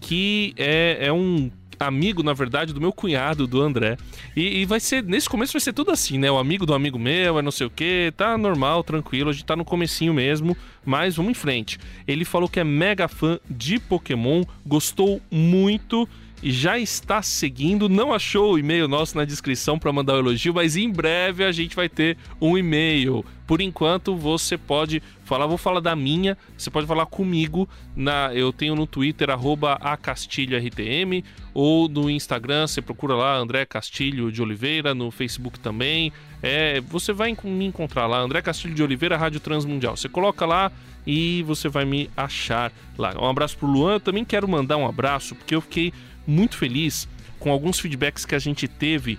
[0.00, 1.48] que é, é um
[1.86, 3.96] amigo, na verdade, do meu cunhado, do André.
[4.36, 6.30] E, e vai ser, nesse começo vai ser tudo assim, né?
[6.30, 9.44] O amigo do amigo meu, é não sei o que, tá normal, tranquilo, a gente
[9.44, 11.78] tá no comecinho mesmo, mas vamos em frente.
[12.06, 16.08] Ele falou que é mega fã de Pokémon, gostou muito
[16.42, 17.88] e já está seguindo.
[17.88, 21.52] Não achou o e-mail nosso na descrição para mandar o elogio, mas em breve a
[21.52, 23.24] gente vai ter um e-mail.
[23.46, 27.68] Por enquanto, você pode falar, vou falar da minha, você pode falar comigo.
[27.94, 34.32] na Eu tenho no Twitter, arroba acastilhortm, ou no Instagram, você procura lá André Castilho
[34.32, 36.12] de Oliveira, no Facebook também.
[36.42, 39.96] É, você vai me encontrar lá, André Castilho de Oliveira, Rádio Transmundial.
[39.96, 40.72] Você coloca lá
[41.06, 43.14] e você vai me achar lá.
[43.18, 45.92] Um abraço pro Luan, eu também quero mandar um abraço, porque eu fiquei
[46.26, 47.08] muito feliz
[47.38, 49.18] com alguns feedbacks que a gente teve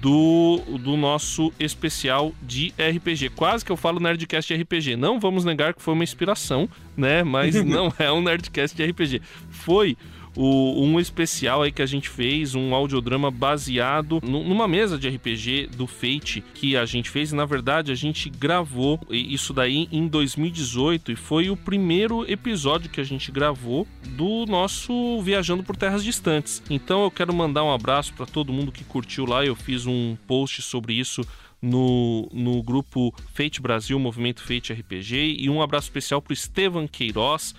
[0.00, 3.30] do, do nosso especial de RPG.
[3.30, 4.96] Quase que eu falo Nerdcast de RPG.
[4.96, 7.22] Não vamos negar que foi uma inspiração, né?
[7.22, 9.20] Mas não é um Nerdcast de RPG.
[9.50, 9.96] Foi
[10.36, 15.08] o- um especial aí que a gente fez, um audiodrama baseado nu- numa mesa de
[15.08, 17.32] RPG do Fate que a gente fez.
[17.32, 22.90] E, na verdade, a gente gravou isso daí em 2018 e foi o primeiro episódio
[22.90, 26.62] que a gente gravou do nosso Viajando por Terras Distantes.
[26.70, 29.44] Então eu quero mandar um abraço para todo mundo que curtiu lá.
[29.44, 31.22] Eu fiz um post sobre isso
[31.60, 35.36] no, no grupo Fate Brasil, Movimento Fate RPG.
[35.38, 37.54] E um abraço especial pro Estevam Queiroz,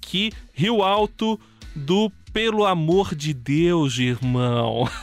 [0.00, 1.38] que riu alto
[1.74, 4.88] do Pelo amor de Deus, irmão.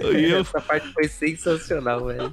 [0.00, 2.32] Eu- Essa parte foi sensacional, velho.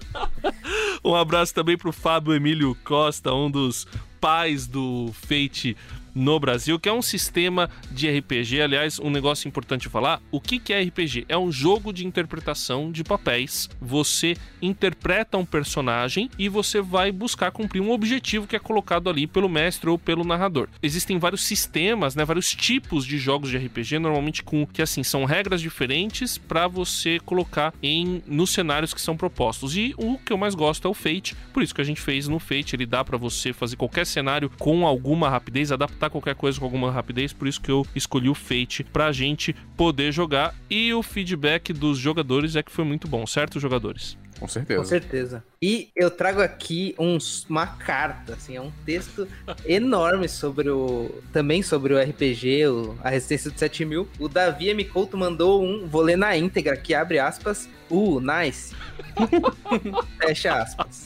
[1.04, 3.88] um abraço também pro Fábio Emílio Costa, um dos
[4.20, 5.76] pais do Fate
[6.14, 8.62] no Brasil, que é um sistema de RPG.
[8.62, 11.26] Aliás, um negócio importante falar: o que, que é RPG?
[11.28, 13.70] É um jogo de interpretação de papéis.
[13.80, 19.28] Você interpreta um personagem e você vai buscar cumprir um objetivo que é colocado ali
[19.28, 20.68] pelo mestre ou pelo narrador.
[20.82, 25.26] Existem vários sistemas, né, vários tipos de jogos de RPG, normalmente com que assim são
[25.26, 29.76] regras diferentes para você colocar em nos cenários que são propostos.
[29.76, 32.28] E o que eu mais gosto é o Fate, por isso que a gente fez
[32.28, 36.60] no Fate, ele dá para você fazer qualquer cenário com alguma rapidez, adaptar qualquer coisa
[36.60, 40.94] com alguma rapidez, por isso que eu escolhi o Fate pra gente poder jogar e
[40.94, 44.18] o feedback dos jogadores é que foi muito bom, certo, jogadores?
[44.40, 44.80] Com certeza.
[44.80, 45.44] Com certeza.
[45.62, 49.28] E eu trago aqui uns, uma carta, assim, é um texto
[49.68, 51.12] enorme sobre o.
[51.32, 54.10] Também sobre o RPG, o, a Resistência do 7000.
[54.18, 54.84] O Davi M.
[54.86, 57.70] Couto mandou um, vou ler na íntegra, que abre aspas.
[57.88, 58.74] Uh, nice.
[60.20, 61.04] Fecha aspas.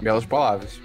[0.00, 0.80] Belas palavras.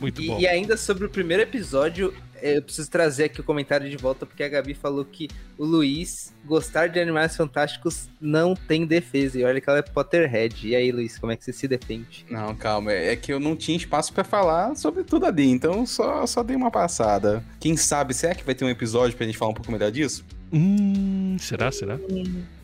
[0.00, 0.40] Muito E, bom.
[0.40, 4.42] e ainda sobre o primeiro episódio, eu preciso trazer aqui o comentário de volta, porque
[4.42, 9.38] a Gabi falou que o Luiz gostar de Animais Fantásticos não tem defesa.
[9.38, 10.68] E olha que ela é Potterhead.
[10.68, 12.24] E aí, Luiz, como é que você se defende?
[12.30, 12.92] Não, calma.
[12.92, 16.56] É que eu não tinha espaço pra falar sobre tudo ali, então só, só dei
[16.56, 17.44] uma passada.
[17.58, 20.24] Quem sabe, será que vai ter um episódio pra gente falar um pouco melhor disso?
[20.52, 21.98] Hum, será, será?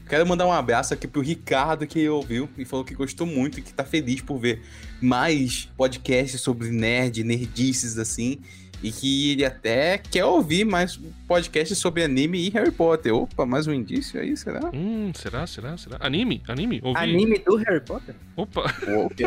[0.08, 3.62] Quero mandar um abraço aqui pro Ricardo que ouviu e falou que gostou muito e
[3.62, 4.62] que tá feliz por ver
[5.00, 8.38] mais podcasts sobre nerd, nerdices assim.
[8.86, 10.96] E que ele até quer ouvir mais
[11.26, 13.12] podcasts sobre anime e Harry Potter.
[13.12, 14.70] Opa, mais um indício aí, será?
[14.72, 15.96] Hum, será, será, será?
[15.98, 16.40] Anime?
[16.46, 16.80] Anime?
[16.84, 17.00] Ouvi.
[17.00, 18.14] Anime do Harry Potter?
[18.36, 19.24] Opa, O quê?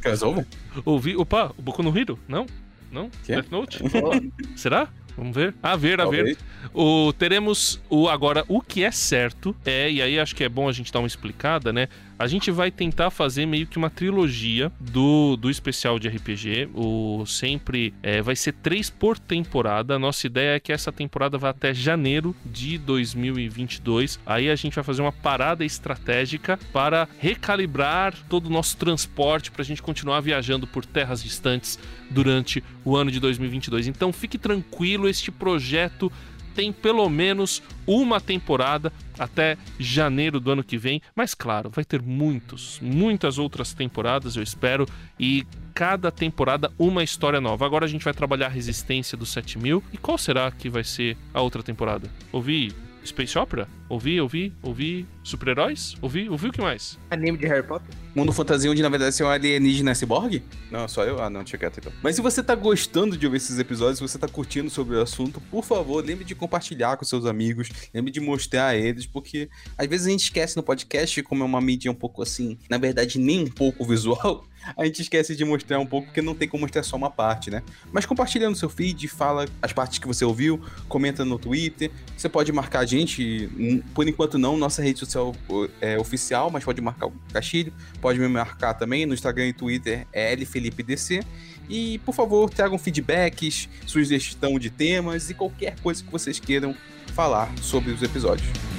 [0.00, 0.44] Crossover?
[0.84, 1.14] ouvi.
[1.16, 2.18] Opa, o Boku no Hero?
[2.26, 2.46] Não?
[2.90, 3.08] Não?
[3.24, 3.36] Quê?
[3.36, 3.78] Death Note?
[4.56, 4.88] Será?
[5.16, 5.54] Vamos ver.
[5.62, 6.36] A ver, a ver.
[6.74, 10.68] O, teremos o agora o que é certo é e aí acho que é bom
[10.68, 11.86] a gente dar uma explicada, né?
[12.20, 16.68] A gente vai tentar fazer meio que uma trilogia do, do especial de RPG.
[16.74, 19.98] O sempre é, vai ser três por temporada.
[19.98, 24.20] Nossa ideia é que essa temporada vá até janeiro de 2022.
[24.26, 29.62] Aí a gente vai fazer uma parada estratégica para recalibrar todo o nosso transporte para
[29.62, 31.78] a gente continuar viajando por terras distantes
[32.10, 33.86] durante o ano de 2022.
[33.86, 36.12] Então fique tranquilo, este projeto
[36.54, 42.00] tem pelo menos uma temporada até janeiro do ano que vem, mas claro, vai ter
[42.00, 44.86] muitos, muitas outras temporadas, eu espero,
[45.18, 47.64] e cada temporada uma história nova.
[47.64, 51.16] Agora a gente vai trabalhar a resistência do 7000 e qual será que vai ser
[51.32, 52.10] a outra temporada?
[52.32, 52.72] Ouvi
[53.04, 53.68] Space Opera?
[53.88, 55.96] Ouvi, ouvi, ouvi super-heróis?
[56.00, 56.98] Ouvi, ouvi o que mais?
[57.10, 57.94] Anime de Harry Potter?
[58.14, 60.42] Mundo fantasia onde na verdade você é um alienígena cyborg?
[60.70, 61.22] Não, só eu?
[61.22, 61.92] Ah, não, tinha quieto então.
[62.02, 65.02] Mas se você tá gostando de ouvir esses episódios, se você tá curtindo sobre o
[65.02, 69.48] assunto, por favor, lembre de compartilhar com seus amigos, lembre de mostrar a eles, porque
[69.76, 72.78] às vezes a gente esquece no podcast, como é uma mídia um pouco assim, na
[72.78, 74.44] verdade nem um pouco visual,
[74.76, 77.50] a gente esquece de mostrar um pouco, porque não tem como mostrar só uma parte,
[77.50, 77.62] né?
[77.92, 81.90] Mas compartilha no seu feed, fala as partes que você ouviu, comenta no Twitter.
[82.16, 83.48] Você pode marcar a gente,
[83.94, 85.34] por enquanto não, nossa rede social
[85.80, 90.06] é oficial, mas pode marcar o Castilho, pode me marcar também no Instagram e Twitter,
[90.12, 91.22] é LFelipeDC.
[91.68, 96.74] E, por favor, tragam feedbacks, sugestão de temas e qualquer coisa que vocês queiram
[97.14, 98.69] falar sobre os episódios.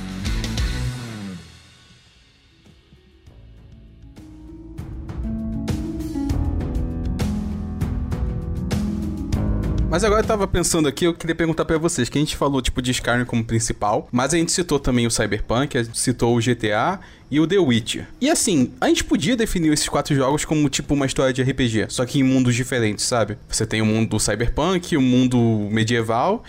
[9.92, 12.62] Mas agora eu tava pensando aqui, eu queria perguntar pra vocês, que a gente falou
[12.62, 16.34] tipo de Skyrim como principal, mas a gente citou também o Cyberpunk, a gente citou
[16.34, 18.08] o GTA e o The Witcher.
[18.22, 21.88] E assim, a gente podia definir esses quatro jogos como tipo uma história de RPG,
[21.90, 23.38] só que em mundos diferentes, sabe?
[23.50, 26.42] Você tem o mundo Cyberpunk, o mundo medieval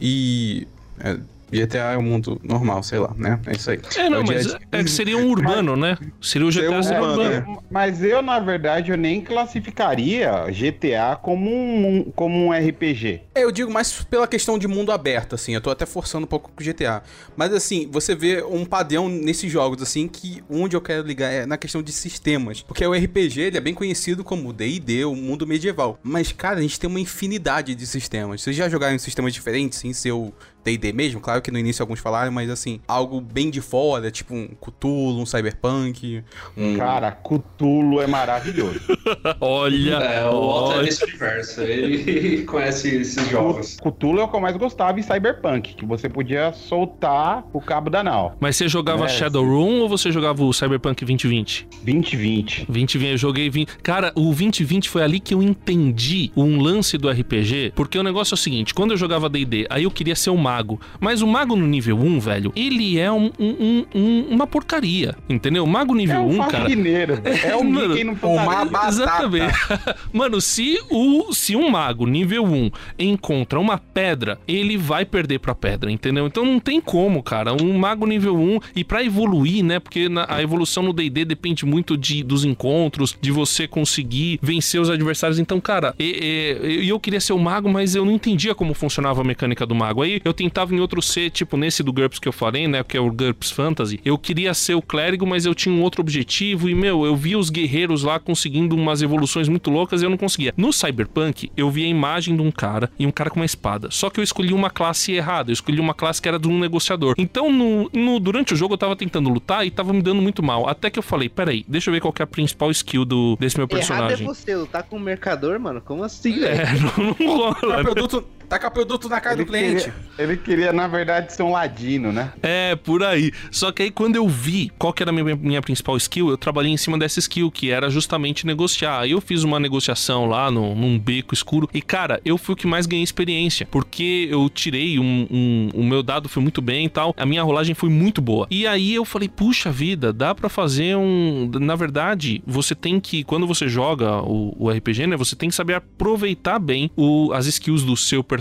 [0.00, 0.66] e
[0.98, 1.18] é,
[1.50, 3.40] GTA é o mundo normal, sei lá, né?
[3.46, 3.80] É isso aí.
[3.96, 4.60] É, não, dia mas dia.
[4.72, 5.96] é que seria um urbano, né?
[6.20, 7.52] Seria o GTA um seria urbano, urbano.
[7.52, 7.58] né?
[7.70, 13.22] Mas eu, na verdade, eu nem classificaria GTA como um, como um RPG.
[13.34, 15.54] É, eu digo mais pela questão de mundo aberto, assim.
[15.54, 17.02] Eu tô até forçando um pouco com o GTA.
[17.36, 21.46] Mas, assim, você vê um padrão nesses jogos, assim, que onde eu quero ligar é
[21.46, 22.62] na questão de sistemas.
[22.62, 25.98] Porque o RPG, ele é bem conhecido como D&D, o mundo medieval.
[26.02, 28.42] Mas, cara, a gente tem uma infinidade de sistemas.
[28.42, 30.32] Vocês já jogaram em sistemas diferentes, sem ser o
[30.64, 31.20] D&D mesmo?
[31.20, 35.20] Claro que no início alguns falaram, mas, assim, algo bem de fora, tipo um Cthulhu,
[35.20, 36.22] um Cyberpunk,
[36.56, 36.76] um...
[36.76, 38.80] Cara, Cthulhu é maravilhoso.
[39.40, 40.84] Olha, É, o Walter é olha.
[40.84, 41.60] desse universo.
[41.62, 43.76] Ele conhece esses jogos.
[43.76, 47.90] Cthulhu é o que eu mais gostava em Cyberpunk, que você podia soltar o cabo
[47.90, 48.36] da nau.
[48.40, 51.66] Mas você jogava É, Shadowrun ou você jogava o Cyberpunk 2020?
[51.84, 52.66] 2020.
[52.66, 53.78] 2020, eu joguei 20.
[53.82, 58.34] Cara, o 2020 foi ali que eu entendi um lance do RPG, porque o negócio
[58.34, 60.80] é o seguinte: quando eu jogava DD, aí eu queria ser o mago.
[61.00, 65.64] Mas o mago no nível 1, velho, ele é um, um- um- uma porcaria, entendeu?
[65.64, 66.50] O mago nível É 1, um cara.
[66.60, 67.20] faxineiro.
[67.44, 68.88] É um Mano, Mickey no uma batata.
[68.88, 69.54] Exatamente.
[70.12, 75.54] Mano, se, o, se um mago nível 1 encontra uma pedra, ele vai perder pra
[75.54, 76.26] pedra, entendeu?
[76.26, 77.52] Então não tem como, cara.
[77.62, 79.78] Um mago nível 1, e pra evoluir, né?
[79.78, 84.80] Porque na- a evolução no DD depende muito de, dos encontros, de você conseguir vencer
[84.80, 85.38] os adversários.
[85.38, 88.72] Então, cara, e- e- e eu queria ser o mago, mas eu não entendia como
[88.74, 90.02] funcionava a mecânica do mago.
[90.02, 92.82] Aí eu tentava em outro ser, tipo nesse do GURPS que eu falei, né?
[92.84, 94.00] Que é o GURPS Fantasy.
[94.04, 96.68] Eu queria ser o clérigo, mas eu tinha um outro objetivo.
[96.68, 100.16] E, meu, eu via os guerreiros lá conseguindo umas evoluções muito loucas e eu não
[100.16, 100.54] conseguia.
[100.56, 103.88] No Cyberpunk, eu vi a imagem de um cara e um cara com uma espada.
[103.90, 105.50] Só que eu escolhi uma classe errada.
[105.50, 107.14] Eu escolhi uma classe que era de um negociador.
[107.18, 110.42] Então, no, no- durante o jogo, eu tava tentando lutar e tava me dando muito
[110.42, 110.68] mal.
[110.68, 113.36] Até que eu falei, peraí, deixa eu ver qual que é a principal skill do,
[113.40, 114.26] desse meu Errado é personagem.
[114.26, 115.80] você lutar com o mercador, mano.
[115.80, 116.60] Como assim, velho?
[116.60, 117.54] É, não, não rola.
[117.54, 117.82] Taca né?
[117.82, 119.84] produto, taca produto na cara Ele do cliente.
[119.84, 122.32] queria, ele queria, na verdade, ser um ladino, né?
[122.42, 123.32] É, por aí.
[123.50, 126.36] Só que aí quando eu vi qual que era a minha, minha principal skill, eu
[126.36, 129.00] trabalhei em cima dessa skill, que era justamente negociar.
[129.00, 131.68] Aí eu fiz uma negociação lá no, num beco escuro.
[131.74, 133.66] E, cara, eu fui o que mais ganhei experiência.
[133.70, 137.14] Porque eu tirei um, um- O meu dado foi muito bem e tal.
[137.16, 138.46] A minha rolagem foi muito boa.
[138.50, 141.50] E aí eu falei, puxa vida, dá pra fazer um.
[141.60, 143.24] Na verdade, você tem que.
[143.24, 145.16] Quando você joga o, o RPG, né?
[145.16, 148.37] Você tem que saber aproveitar bem o- as skills do seu personagem,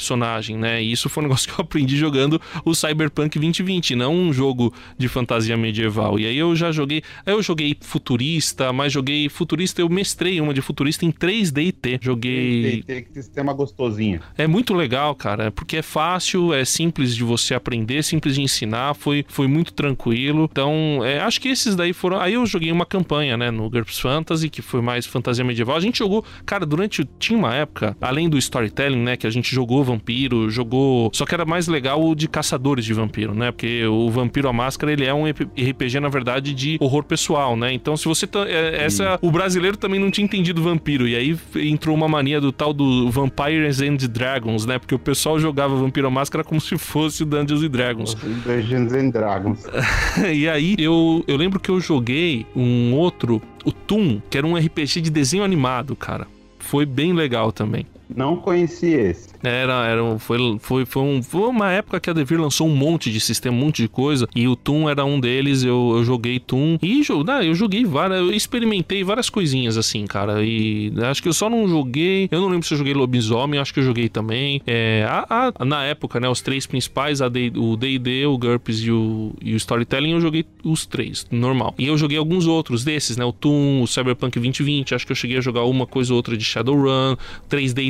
[0.58, 0.82] né?
[0.82, 4.74] E isso foi um negócio que eu aprendi jogando o Cyberpunk 2020, não um jogo
[4.98, 6.20] de fantasia medieval.
[6.20, 7.04] E aí eu já joguei.
[7.26, 11.72] aí Eu joguei futurista, mas joguei futurista, eu mestrei uma de futurista em 3D e
[11.72, 12.00] T.
[12.02, 12.62] Joguei.
[12.62, 14.20] Tem, tem que sistema gostosinho.
[14.38, 18.94] É muito legal, cara, porque é fácil, é simples de você aprender, simples de ensinar,
[18.96, 20.48] foi, foi muito tranquilo.
[20.52, 22.20] Então, é, acho que esses daí foram.
[22.20, 25.76] Aí eu joguei uma campanha, né, no GURPS Fantasy, que foi mais fantasia medieval.
[25.76, 27.08] A gente jogou, cara, durante.
[27.20, 31.10] Tinha uma época, além do storytelling, né, que a gente jogou vampiro, jogou.
[31.14, 34.54] Só que era mais legal o de caçadores de vampiro, né, porque o Vampiro à
[34.54, 37.74] Máscara, ele é um RPG, na verdade, de horror pessoal, né.
[37.74, 38.28] Então, se você.
[38.28, 42.40] tá- é, essa, o brasileiro também não tinha entendido vampiro, e aí entrou uma mania
[42.40, 46.60] do tal do Vampires and Dragons, né, porque o pessoal jogava Vampiro à Máscara como
[46.62, 48.14] se fosse o Dungeons and Dragons.
[48.14, 49.66] Dungeons and Dragons.
[50.34, 54.56] e aí eu, eu lembro que eu joguei um outro, o Toon, que era um
[54.56, 56.28] RPG de desenho animado, cara.
[56.60, 57.86] Foi bem legal também.
[58.16, 59.30] Não conheci esse.
[59.44, 62.76] Era, era um- foi, foi, foi, um- foi uma época que a Devir lançou um
[62.76, 64.28] monte de sistema, um monte de coisa.
[64.36, 65.64] E o Toon era um deles.
[65.64, 66.78] Eu, eu joguei Toon.
[66.82, 68.20] E jo- ah, eu joguei várias.
[68.20, 70.44] Eu experimentei várias coisinhas assim, cara.
[70.44, 72.28] E acho que eu só não joguei.
[72.32, 73.60] Eu não lembro se eu joguei Lobisomem.
[73.60, 74.62] Acho que eu joguei também.
[74.66, 76.28] É, a- a- na época, né?
[76.30, 80.12] Os três principais: D- o DD, o GURPS e o, e o Storytelling.
[80.12, 81.74] Eu joguei os três, normal.
[81.78, 83.26] E eu joguei alguns outros desses, né?
[83.26, 84.96] O Toon, o Cyberpunk 2020.
[84.96, 87.16] Acho que eu cheguei a jogar uma coisa ou outra de Shadowrun.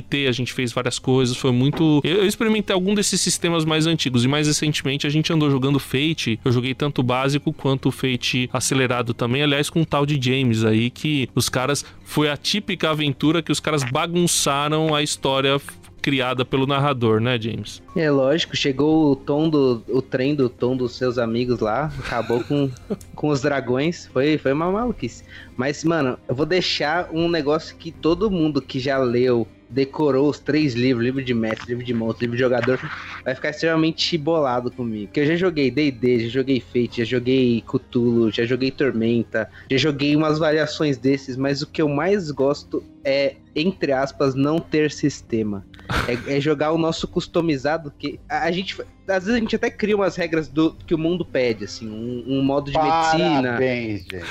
[0.08, 2.02] 3DT, a gente fez várias coisas, foi muito.
[2.04, 5.80] Eu eu experimentei algum desses sistemas mais antigos e mais recentemente a gente andou jogando
[5.80, 6.39] Fate.
[6.43, 10.20] Eu joguei tanto o básico quanto o Fate acelerado também, aliás, com um tal de
[10.22, 11.86] James aí, que os caras.
[12.04, 15.60] Foi a típica aventura que os caras bagunçaram a história
[16.02, 17.84] criada pelo narrador, né, James?
[17.93, 19.84] É lógico, chegou o tom do.
[19.89, 22.70] o trem do tom dos seus amigos lá, acabou com,
[23.13, 24.08] com os dragões.
[24.08, 25.24] Foi, foi uma maluquice.
[25.58, 30.39] Mas, mano, eu vou deixar um negócio que todo mundo que já leu, decorou os
[30.39, 32.80] três livros, livro de mestre, livro de monstro, livro de jogador,
[33.23, 35.08] vai ficar extremamente bolado comigo.
[35.08, 39.77] Porque eu já joguei D&D, já joguei Fate, já joguei Cthulhu, já joguei Tormenta, já
[39.77, 44.91] joguei umas variações desses, mas o que eu mais gosto é, entre aspas, não ter
[44.91, 45.65] sistema.
[46.08, 48.77] É, é jogar o nosso customizado, que a, a gente.
[49.08, 52.25] Às vezes a gente até cria umas regras do que o mundo pede, assim, um,
[52.27, 53.43] um modo de medicina.
[53.43, 54.25] Parabéns, gente.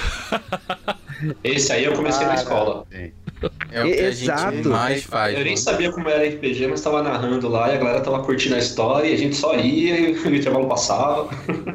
[1.42, 2.85] Esse aí eu comecei na escola.
[2.85, 3.26] Parabéns.
[3.70, 4.57] É o que a Exato.
[4.57, 5.33] gente mais faz.
[5.35, 5.57] Eu nem mano.
[5.59, 9.09] sabia como era RPG, mas tava narrando lá e a galera tava curtindo a história
[9.09, 11.29] e a gente só ia e o intervalo passava.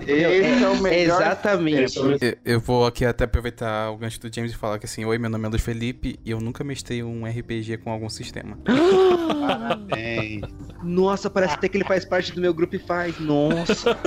[0.07, 1.21] Esse é o melhor.
[1.21, 1.99] Exatamente.
[1.99, 2.01] É
[2.45, 5.17] Eu- Eu vou aqui até aproveitar o gancho do James e falar que assim, oi,
[5.17, 8.57] meu nome é Luiz Felipe e eu nunca mestrei um RPG com algum sistema.
[9.47, 10.41] Parabéns.
[10.83, 13.19] Nossa, parece até que ele faz parte do meu grupo e faz.
[13.19, 13.97] Nossa.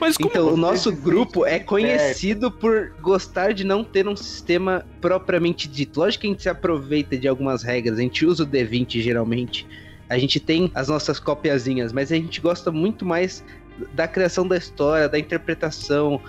[0.00, 0.30] Mas como.
[0.30, 6.00] Então, o nosso grupo é conhecido por gostar de não ter um sistema propriamente dito.
[6.00, 9.66] Lógico que a gente se aproveita de algumas regras, a gente usa o D20 geralmente.
[10.08, 13.44] A gente tem as nossas copiazinhas, mas a gente gosta muito mais
[13.92, 16.20] da criação da história, da interpretação,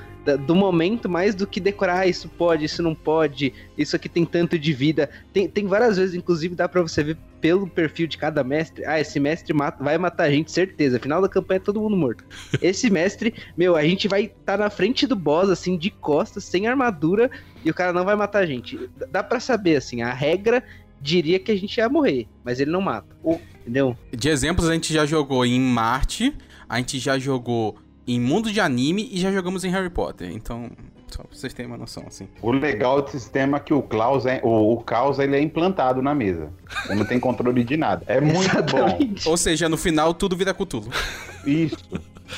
[0.46, 4.26] do momento, mais do que decorar ah, isso pode, isso não pode, isso aqui tem
[4.26, 5.10] tanto de vida.
[5.34, 8.86] Tem, tem várias vezes, inclusive, dá pra você ver pelo perfil de cada mestre.
[8.86, 11.00] Ah, esse mestre mata- vai matar a gente, certeza.
[11.00, 12.24] Final da campanha é todo mundo morto.
[12.62, 16.68] Esse mestre, meu, a gente vai estar na frente do boss, assim, de costas, sem
[16.68, 17.32] armadura,
[17.64, 18.90] e o cara não vai matar a gente.
[19.10, 20.64] Dá pra saber, assim, a regra
[21.02, 23.08] diria que a gente ia morrer, mas ele não mata.
[23.62, 23.96] Entendeu?
[24.12, 26.36] De exemplos, a gente já jogou em Marte,
[26.68, 27.78] a gente já jogou
[28.16, 30.30] em Mundo de Anime e já jogamos em Harry Potter.
[30.32, 30.70] Então,
[31.10, 32.28] só pra vocês terem uma noção, assim.
[32.42, 36.02] O legal do sistema é que o Klaus é, o, o caos ele é implantado
[36.02, 36.50] na mesa.
[36.86, 38.04] Você não tem controle de nada.
[38.08, 39.00] É muito bom.
[39.30, 40.90] Ou seja, no final tudo vira Cthulhu.
[41.46, 41.78] Isso.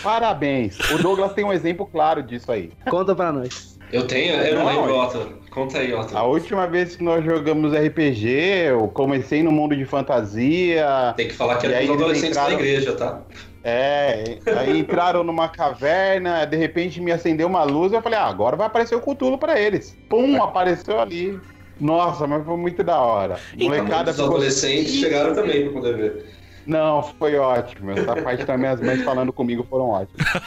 [0.02, 0.80] Parabéns.
[0.92, 2.72] O Douglas tem um exemplo claro disso aí.
[2.90, 3.78] Conta pra nós.
[3.92, 5.34] Eu tenho, eu não, Não, lembro, é- Otto.
[5.50, 6.18] Conta aí, Otto.
[6.18, 8.30] A última vez que nós jogamos RPG,
[8.70, 11.14] eu comecei no mundo de fantasia.
[11.18, 13.22] Tem que falar que era eles adolescentes entraram- da igreja, tá?
[13.64, 18.56] É, aí entraram numa caverna, de repente me acendeu uma luz, eu falei, ah, agora
[18.56, 19.96] vai aparecer o Cutulo pra eles.
[20.10, 21.40] Pum, apareceu ali.
[21.80, 23.40] Nossa, mas foi muito da hora.
[23.58, 26.41] Molecada Os ficou- adolescentes chegaram também pra poder ver.
[26.66, 27.92] Não, foi ótimo.
[27.92, 30.26] Essa parte também, as mães falando comigo foram ótimas.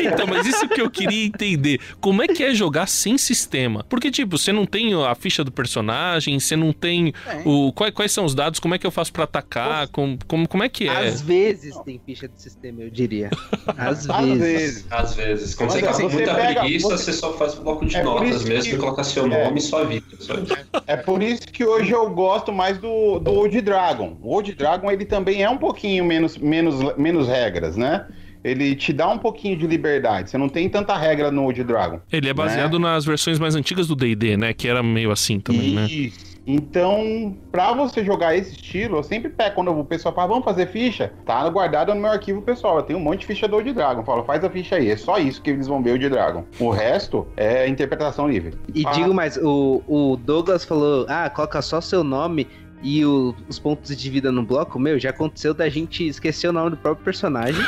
[0.00, 1.80] Então, mas isso que eu queria entender.
[2.00, 3.84] Como é que é jogar sem sistema?
[3.88, 7.12] Porque, tipo, você não tem a ficha do personagem, você não tem
[7.44, 7.72] o.
[7.72, 8.58] Quais, quais são os dados?
[8.60, 9.88] Como é que eu faço pra atacar?
[9.88, 11.08] Como, como, como é que é?
[11.08, 13.30] Às vezes tem ficha de sistema, eu diria.
[13.76, 14.38] Às, Às vezes.
[14.40, 14.86] vezes.
[14.90, 15.54] Às vezes.
[15.54, 17.12] Quando Mas você tá assim, com você muita pega- preguiça, você- você...
[17.12, 19.44] só faz um bloco de É notas mesmo que- e coloca seu É.
[19.44, 20.06] nome e sua vida.
[20.86, 24.16] É por isso que hoje eu gosto mais do, do Old Dragon.
[24.22, 28.06] O Old Dragon, ele também é um pouquinho menos, menos, menos regras, né?
[28.42, 30.28] Ele te dá um pouquinho de liberdade.
[30.30, 32.00] Você não tem tanta regra no Old Dragon.
[32.12, 34.52] Ele é baseado nas versões mais antigas do DD, né?
[34.52, 35.86] Que era meio assim também, né?
[35.86, 36.34] Isso.
[36.46, 40.66] Então, pra você jogar esse estilo, eu sempre pego quando o pessoal fala, vamos fazer
[40.66, 42.76] ficha, tá guardado no meu arquivo pessoal.
[42.76, 44.02] Eu tenho um monte de ficha do Old Dragon.
[44.02, 44.90] Eu falo, faz a ficha aí.
[44.90, 46.44] É só isso que eles vão ver o Old Dragon.
[46.60, 48.54] O resto é interpretação livre.
[48.74, 52.46] E Ah, digo mais, o, o Douglas falou, ah, coloca só seu nome
[52.84, 54.78] e o- os pontos de vida no bloco.
[54.78, 57.60] Meu, já aconteceu da gente esquecer o nome do próprio personagem,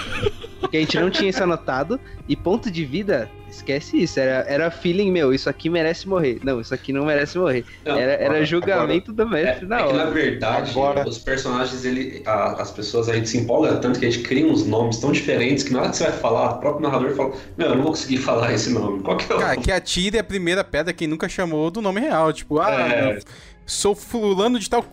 [0.61, 1.99] porque a gente não tinha isso anotado.
[2.29, 4.21] E ponto de vida, esquece isso.
[4.21, 6.39] Era, era feeling, meu, isso aqui merece morrer.
[6.45, 7.64] Não, isso aqui não merece morrer.
[7.85, 10.11] Não, Era, era agora- julgamento do É, mestre é na que na hora.
[10.11, 14.11] verdade, Agora- os personagens, ele, a- as pessoas a gente se empolga tanto que a
[14.11, 16.83] gente cria uns nomes tão diferentes que na hora que você vai falar, o próprio
[16.83, 19.03] narrador fala: Meu, eu não vou conseguir falar esse nome.
[19.03, 22.01] Qual que é o Cara, que atire a primeira pedra quem nunca chamou do nome
[22.03, 22.33] real.
[22.35, 23.19] Tipo, ah, É.
[23.67, 24.85] sou fulano de tal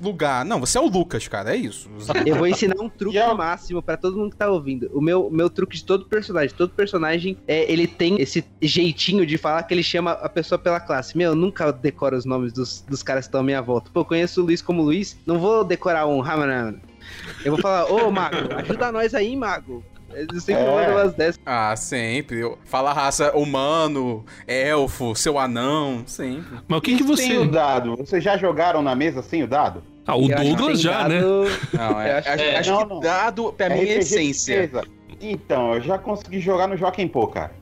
[0.00, 0.44] lugar.
[0.44, 1.90] Não, você é o Lucas, cara, é isso.
[2.24, 4.88] Eu vou ensinar um truque eu- máximo pra todo mundo que tá ouvindo.
[4.94, 6.54] O meu, meu truque de todo personagem.
[6.56, 10.78] Todo personagem, é, ele tem esse jeitinho de falar que ele chama a pessoa pela
[10.80, 11.16] classe.
[11.16, 13.90] Meu, eu nunca decoro os nomes dos, dos caras que estão à minha volta.
[13.92, 16.76] Pô, eu conheço o Luiz como Luiz, não vou decorar um Ramanan.
[17.44, 19.82] Eu vou falar, ô Mago, ajuda nós aí, Mago.
[20.12, 20.66] Eu sempre É.
[20.70, 21.40] mando umas dessas.
[21.44, 22.40] Ah, sempre.
[22.64, 26.58] Fala raça humano, elfo, seu anão, sempre.
[26.66, 27.22] Mas o que, que você.
[27.24, 27.96] Sem o dado.
[27.96, 29.82] Vocês já jogaram na mesa sem o dado?
[30.06, 31.20] Ah, o Eu Douglas já, né?
[31.20, 31.44] dado-
[31.74, 33.00] Não, é, acho- é, acho não, que não.
[33.00, 34.70] dado, pra mim, é RPG de essência.
[35.20, 37.52] Então, eu já consegui jogar no Joaquim Pô, cara.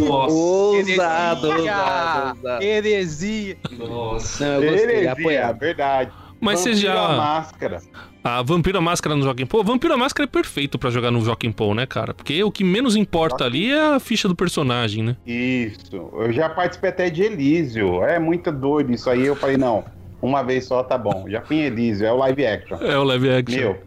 [0.00, 1.72] Nossa, Ousado, Heresia!
[1.72, 2.62] ousado, ousado.
[2.62, 3.56] Heresia.
[3.78, 4.44] nossa.
[4.44, 5.58] Não, eu gostei, Heresia, apoiado.
[5.58, 6.12] verdade.
[6.40, 7.08] Mas você Vampiro à já.
[7.16, 7.82] máscara.
[8.26, 9.62] A Vampiro à Máscara no Joaquim Pô.
[9.62, 12.12] Vampiro à Máscara é perfeito pra jogar no Joaquim Pô, né, cara?
[12.12, 15.16] Porque o que menos importa ali é a ficha do personagem, né?
[15.24, 16.10] Isso.
[16.12, 18.02] Eu já participei até de Elísio.
[18.02, 19.24] É muito doido isso aí.
[19.24, 19.84] Eu falei, não,
[20.20, 21.26] uma vez só tá bom.
[21.28, 22.78] Já fui em Elísio, é o live action.
[22.80, 23.60] É o live action.
[23.60, 23.78] Meu,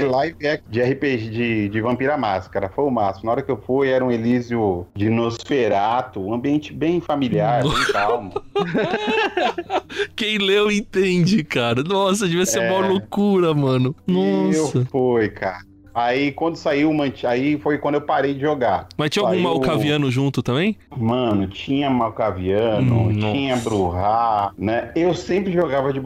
[0.00, 2.68] live action de RPG de, de Vampira Máscara.
[2.68, 3.26] Foi o máximo.
[3.26, 6.20] Na hora que eu fui, era um Elísio de Nosferato.
[6.20, 8.32] Um ambiente bem familiar, bem calmo.
[10.14, 11.82] Quem leu entende, cara.
[11.82, 12.70] Nossa, devia ser É.
[12.70, 13.94] uma loucura, mano.
[14.06, 14.84] Nossa.
[14.86, 15.66] fui, cara.
[15.94, 18.86] Aí quando saiu o aí foi quando eu parei de jogar.
[18.96, 20.76] Mas tinha algum Saiu- malcaviano junto também?
[20.96, 24.92] Mano, tinha Malcaviano, Hum, tinha Bruhá, né?
[24.94, 25.98] Eu sempre jogava de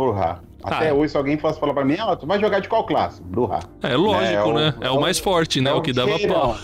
[0.63, 0.77] Bruhá.
[0.77, 0.95] Até Ah.
[0.95, 3.23] hoje, se alguém fosse falar pra mim, ah, tu vai jogar de qual classe?
[3.23, 3.61] Bruhá.
[3.83, 4.75] É lógico, É, o- né?
[4.81, 5.71] É o mais forte, né?
[5.71, 6.35] É o que dava cheirão.
[6.35, 6.57] pau.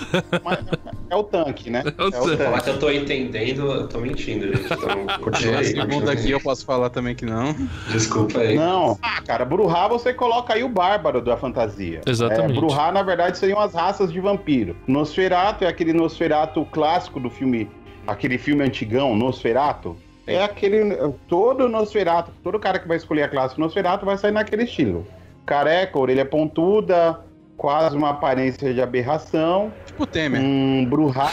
[1.10, 1.82] É o tanque, né?
[1.98, 2.36] É o tanque.
[2.36, 4.64] Falar que eu tô entendendo, eu tô mentindo, gente.
[4.72, 5.64] Então, continua aí.
[5.64, 7.54] segunda aqui eu posso falar também que não.
[7.90, 8.54] Desculpa aí.
[8.56, 8.98] Não.
[9.02, 12.00] Ah, cara, Bruhá você coloca aí o bárbaro da fantasia.
[12.06, 12.56] Exatamente.
[12.58, 14.76] É, Bruhá, na verdade, seriam as raças de vampiro.
[14.86, 17.70] Nosferato é aquele Nosferato clássico do filme,
[18.06, 19.96] aquele filme antigão, Nosferato.
[20.32, 20.94] É aquele.
[21.28, 25.06] Todo Nosferato, todo cara que vai escolher a classe Nosferato vai sair naquele estilo.
[25.46, 27.20] Careca, orelha pontuda,
[27.56, 29.72] quase uma aparência de aberração.
[29.86, 30.40] Tipo o Temer.
[30.40, 31.30] Um Bruhá.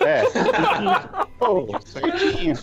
[0.00, 0.22] É.
[1.38, 2.54] Pô, certinho.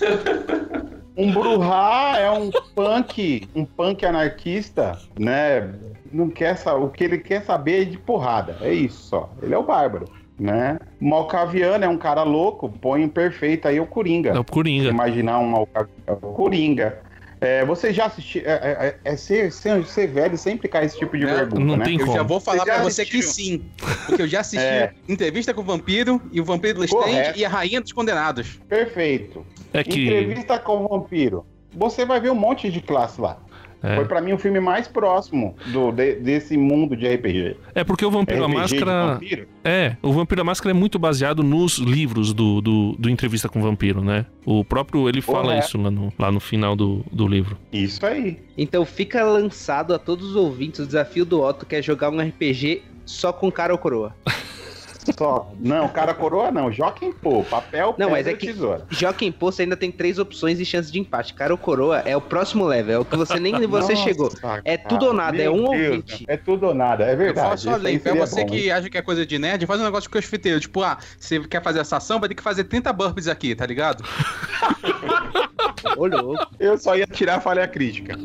[1.15, 5.73] Um Bruhá é um punk, um punk anarquista, né?
[6.11, 8.57] Não quer sa- o que ele quer saber é de porrada.
[8.61, 9.29] É isso só.
[9.41, 10.05] Ele é o bárbaro,
[10.39, 10.79] né?
[10.99, 14.29] Malcaviano é um cara louco, põe em perfeito aí o Coringa.
[14.31, 14.89] É o Coringa.
[14.89, 16.33] Imaginar um Malcaviano.
[16.35, 16.99] Coringa.
[17.39, 18.41] É, você já assistiu.
[18.45, 21.85] É, é- é ser, ser, ser velho sempre cai esse tipo de pergunta, não né?
[21.85, 22.17] tem Eu como.
[22.17, 23.45] já vou falar Você já pra você que assistiu?
[23.59, 23.65] sim.
[24.07, 24.91] Porque eu já assisti É.
[25.07, 27.37] entrevista com o vampiro e o vampiro Correto.
[27.37, 28.59] e a rainha dos condenados.
[28.67, 29.45] Perfeito.
[29.71, 30.03] É que.
[30.05, 31.45] Entrevista com o vampiro.
[31.75, 33.37] Você vai ver um monte de classe lá.
[33.83, 33.95] É.
[33.95, 37.55] Foi pra mim o filme mais próximo do, de- desse mundo de RPG.
[37.75, 39.05] É porque o Vampiro a RPG de Máscara.
[39.13, 39.47] vampiro?
[39.63, 43.59] É, o Vampiro a Máscara é muito baseado nos livros do, do, do Entrevista com
[43.59, 44.25] o Vampiro, né?
[44.45, 45.07] O próprio.
[45.07, 45.67] Ele fala Correto.
[45.67, 47.57] isso lá no, lá no final do, do livro.
[47.71, 48.39] Isso aí.
[48.57, 52.19] Então fica lançado a todos os ouvintes o desafio do Otto, que é jogar um
[52.19, 54.13] RPG só com cara ou coroa.
[55.17, 55.51] Só.
[55.59, 56.71] Não, cara coroa não.
[56.71, 57.43] Joquem pô.
[57.43, 58.85] Papel, Não, mas pedra é e que- tesoura.
[58.89, 61.33] Joga Post ainda tem três opções e chance de empate.
[61.33, 64.31] Cara ou coroa é o próximo level, é o que você nem você Nossa, chegou.
[64.63, 66.25] É tudo ou nada, é um Deus, ouvinte.
[66.27, 67.49] É tudo ou nada, é Eu verdade.
[67.49, 67.99] faço Isso além.
[67.99, 68.71] Pra seria você bom, que hein?
[68.71, 70.59] acha que é coisa de nerd, faz um negócio com crossfiteiro.
[70.59, 73.65] Tipo, ah, você quer fazer essa ação, vai ter que fazer 30 burpees aqui, tá
[73.65, 74.03] ligado?
[75.97, 76.47] Ô, louco.
[76.59, 78.15] Eu só ia tirar a falha crítica.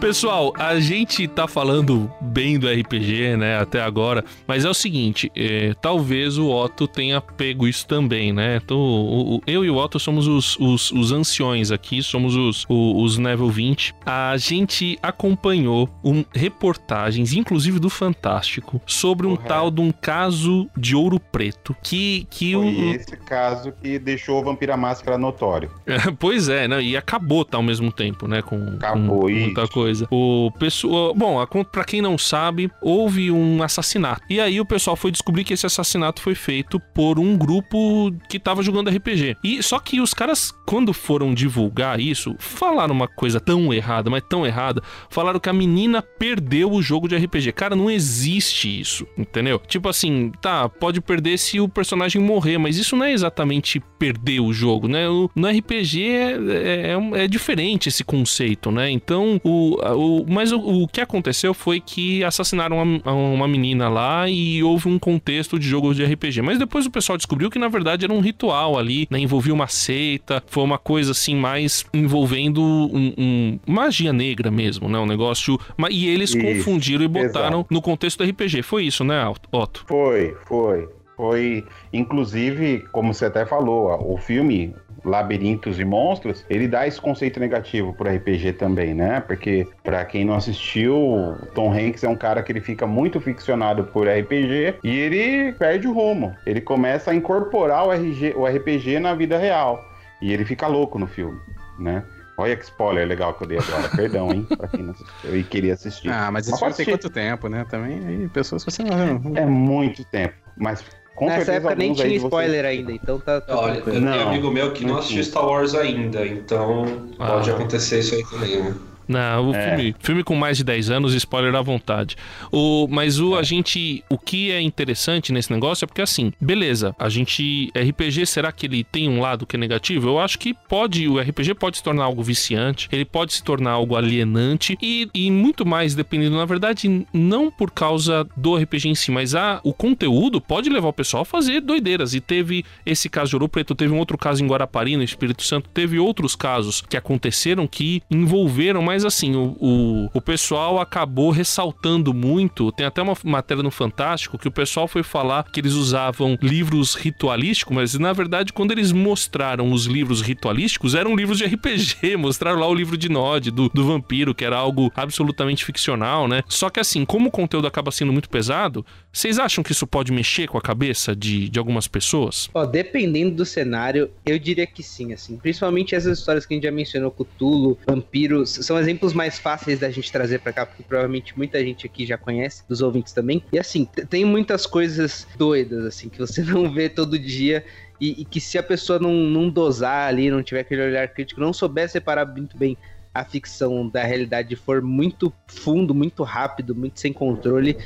[0.00, 5.30] Pessoal, a gente tá falando bem do RPG, né, até agora, mas é o seguinte,
[5.36, 8.60] é, talvez o Otto tenha pego isso também, né?
[8.64, 12.64] Então, o- o- eu e o Otto somos os, os, os anciões aqui, somos os,
[12.68, 13.94] o- os Level 20.
[14.06, 19.48] A gente acompanhou um, reportagens, inclusive do Fantástico, sobre um Correto.
[19.48, 24.40] tal de um caso de ouro preto, que, que o, Foi esse caso que deixou
[24.40, 25.70] o Vampira Máscara notório.
[26.18, 26.82] pois é, né?
[26.82, 28.40] E acabou tá, ao mesmo tempo, né?
[28.40, 29.89] Com, Acabou, com muita coisa.
[30.10, 34.22] O pessoal, bom, a con- pra quem não sabe, houve um assassinato.
[34.30, 38.38] E aí o pessoal foi descobrir que esse assassinato foi feito por um grupo que
[38.38, 39.36] tava jogando RPG.
[39.44, 44.22] E só que os caras, quando foram divulgar isso, falaram uma coisa tão errada, mas
[44.28, 44.82] tão errada.
[45.08, 47.52] Falaram que a menina perdeu o jogo de RPG.
[47.52, 49.58] Cara, não existe isso, entendeu?
[49.66, 54.40] Tipo assim, tá, pode perder se o personagem morrer, mas isso não é exatamente perder
[54.40, 55.04] o jogo, né?
[55.34, 58.90] No RPG é, é- é é diferente esse conceito, né?
[58.90, 64.28] Então, o, o- mas o, o que aconteceu foi que assassinaram uma, uma menina lá
[64.28, 66.42] e houve um contexto de jogo de RPG.
[66.42, 69.18] Mas depois o pessoal descobriu que na verdade era um ritual ali, né?
[69.18, 74.98] Envolvia uma seita, foi uma coisa assim mais envolvendo um- um- magia negra mesmo, né?
[74.98, 75.58] Um negócio.
[75.90, 77.66] E eles Isso, confundiram e botaram exato.
[77.74, 78.62] no contexto do RPG.
[78.62, 79.84] Foi isso, né, Otto?
[79.86, 80.88] Foi, foi.
[81.16, 81.62] Foi,
[81.92, 84.74] inclusive, como você até falou, ó, o filme
[85.04, 89.20] Labirintos e Monstros, ele dá esse conceito negativo pro RPG também, né?
[89.20, 93.84] Porque, pra quem não assistiu, Tom Hanks é um cara que ele fica muito ficcionado
[93.84, 96.34] por RPG e ele perde o rumo.
[96.46, 99.84] Ele começa a incorporar o, RG, o RPG na vida real.
[100.20, 101.38] E ele fica louco no filme,
[101.78, 102.04] né?
[102.36, 103.88] Olha que spoiler legal que eu dei agora.
[103.94, 104.46] Perdão, hein?
[104.56, 106.08] Pra quem não assistiu e queria assistir.
[106.10, 106.86] Ah, mas isso ser.
[106.86, 107.66] quanto tempo, né?
[107.68, 109.36] Também, aí, pessoas que você não...
[109.36, 110.34] É muito tempo.
[110.56, 110.82] Mas
[111.20, 113.84] com Nessa certeza época nem tinha de vocês- spoiler ainda, então tá, tá Olha, eu
[113.84, 115.22] tenho amigo meu que não, não assistiu.
[115.22, 116.86] Star Wars ainda, então
[117.18, 117.54] pode Ah.
[117.54, 118.74] acontecer isso aí também, né?
[119.10, 119.68] Não, o É.
[119.76, 122.16] filme, filme com mais de 10 anos, spoiler à vontade.
[122.52, 126.94] O, mas o a gente, o que é interessante nesse negócio é porque assim, beleza,
[126.98, 130.08] a gente RPG será que ele tem um lado que é negativo?
[130.08, 133.72] Eu acho que pode, o RPG pode se tornar algo viciante, ele pode se tornar
[133.72, 138.94] algo alienante e, e muito mais dependendo, na verdade, não por causa do RPG em
[138.94, 142.14] si, mas a, o conteúdo pode levar o pessoal a fazer doideiras.
[142.14, 145.42] E teve esse caso de Ouro Preto, teve um outro caso em Guarapari, no Espírito
[145.42, 151.30] Santo, teve outros casos que aconteceram que envolveram, mas assim, o, o, o pessoal acabou
[151.30, 152.70] ressaltando muito.
[152.72, 156.94] Tem até uma matéria no Fantástico que o pessoal foi falar que eles usavam livros
[156.94, 162.16] ritualísticos, mas na verdade, quando eles mostraram os livros ritualísticos, eram livros de RPG.
[162.20, 166.42] Mostraram lá o livro de Nod, do, do vampiro, que era algo absolutamente ficcional, né?
[166.46, 170.12] Só que assim, como o conteúdo acaba sendo muito pesado, vocês acham que isso pode
[170.12, 172.50] mexer com a cabeça de, de algumas pessoas?
[172.52, 175.38] Ó, dependendo do cenário, eu diria que sim, assim.
[175.38, 179.90] Principalmente essas histórias que a gente já mencionou, Cthulhu, vampiros, são exemplos mais fáceis da
[179.90, 183.42] gente trazer pra cá, porque provavelmente muita gente aqui já conhece, dos ouvintes também.
[183.52, 187.64] E assim, tem muitas coisas doidas, assim, que você não vê todo dia.
[188.00, 191.40] E, e que se a pessoa não, não dosar ali, não tiver aquele olhar crítico,
[191.40, 192.76] não souber separar muito bem
[193.12, 197.76] a ficção da realidade for muito fundo, muito rápido, muito sem controle,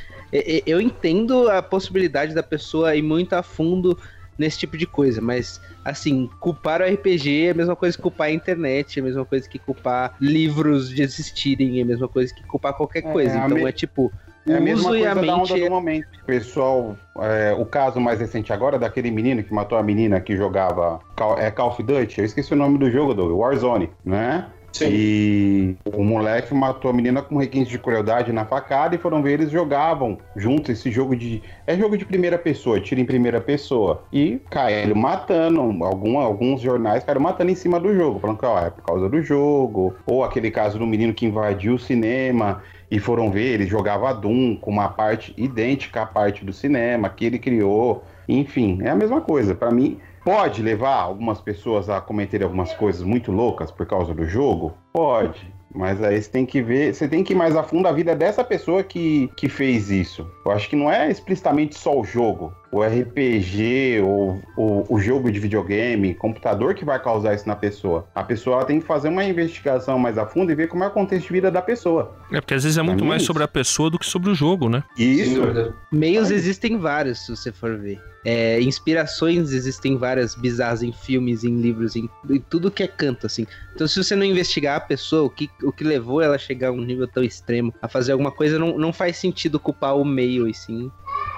[0.66, 3.98] eu entendo a possibilidade da pessoa ir muito a fundo
[4.39, 8.28] nesse tipo de coisa, mas assim, culpar o RPG é a mesma coisa que culpar
[8.28, 12.35] a internet, é a mesma coisa que culpar livros de existirem, é a mesma coisa
[12.35, 13.39] que culpar qualquer É, coisa.
[13.41, 14.12] a Então me- é tipo,
[14.47, 16.07] É a o mesma coisa a da onda do momento.
[16.26, 21.01] Pessoal, é, o caso mais recente agora daquele menino que matou a menina que jogava
[21.16, 24.47] Call, é Call of Duty, eu esqueci o nome do jogo, do Warzone, né?
[24.75, 24.89] Sim.
[24.91, 29.35] E o moleque matou a menina com requinte de crueldade na facada e foram ver
[29.35, 31.41] eles jogavam juntos esse jogo de.
[31.64, 34.03] É jogo de primeira pessoa, tira em primeira pessoa.
[34.12, 38.59] E caíram matando, algum, alguns jornais caíram matando em cima do jogo, falando que ó,
[38.59, 39.95] é por causa do jogo.
[40.07, 42.61] Ou aquele caso do menino que invadiu o cinema
[42.91, 47.25] e foram ver, ele jogava Doom com uma parte idêntica à parte do cinema que
[47.25, 48.03] ele criou.
[48.29, 49.55] Enfim, é a mesma coisa.
[49.55, 54.25] Pra mim, Pode levar algumas pessoas a cometerem algumas coisas muito loucas por causa do
[54.27, 54.72] jogo?
[54.93, 55.53] Pode.
[55.75, 58.14] Mas aí você tem que ver, você tem que ir mais a fundo a vida
[58.14, 60.25] dessa pessoa que, que fez isso.
[60.47, 65.33] Eu acho que não é explicitamente só o jogo, o RPG, ou o, o jogo
[65.33, 68.07] de videogame, computador que vai causar isso na pessoa.
[68.14, 70.93] A pessoa tem que fazer uma investigação mais a fundo e ver como é o
[70.93, 72.16] contexto de vida da pessoa.
[72.31, 73.27] É porque às vezes é muito mim é mais isso.
[73.27, 74.85] sobre a pessoa do que sobre o jogo, né?
[74.97, 75.75] Isso.
[75.91, 78.01] Meios existem vários, se você for ver.
[78.25, 83.27] É, inspirações existem várias bizarras em filmes, em livros, em, em tudo que é canto,
[83.27, 83.47] assim.
[83.75, 86.68] Então, se você não investigar a pessoa, o que, o que levou ela a chegar
[86.68, 90.05] a um nível tão extremo, a fazer alguma coisa, não, não faz sentido culpar o
[90.05, 90.91] meio, e sim,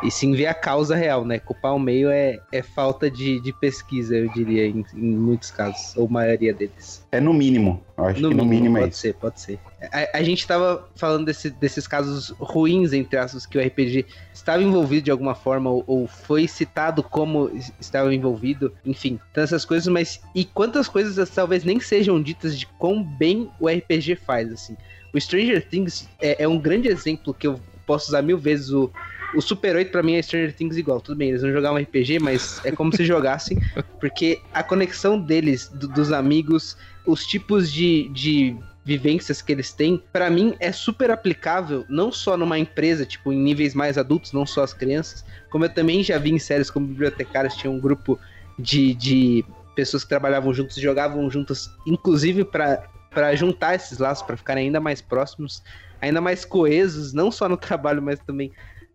[0.03, 1.39] e sim ver a causa real, né?
[1.39, 5.97] Culpar o meio é, é falta de, de pesquisa, eu diria, em, em muitos casos,
[5.97, 7.07] ou maioria deles.
[7.11, 7.83] É no mínimo.
[7.97, 9.01] Acho que no mínimo é pode isso.
[9.01, 9.59] ser, pode ser.
[9.93, 14.63] A, a gente tava falando desse- desses casos ruins, entre aspas, que o RPG estava
[14.63, 19.65] envolvido de alguma forma, ou, ou foi citado como es- estava envolvido, enfim, tantas essas
[19.65, 24.53] coisas, mas e quantas coisas talvez nem sejam ditas de quão bem o RPG faz,
[24.53, 24.77] assim.
[25.15, 28.91] O Stranger Things é, é um grande exemplo que eu posso usar mil vezes o.
[29.35, 31.01] O Super 8 pra mim é Stranger Things igual.
[31.01, 33.59] Tudo bem, eles não jogavam RPG, mas é como se jogassem.
[34.01, 40.01] Porque a conexão deles, do- dos amigos, os tipos de, de vivências que eles têm,
[40.13, 44.47] pra mim é super aplicável, não só numa empresa, tipo, em níveis mais adultos, não
[44.47, 48.19] só as crianças, como eu também já vi em séries como Bibliotecários, tinha um grupo
[48.59, 54.27] de, de pessoas que trabalhavam juntos e jogavam juntas, inclusive pra para juntar esses laços,
[54.27, 55.63] pra ficarem ainda mais próximos,
[56.03, 58.53] ainda mais coesos, não só no trabalho, mas também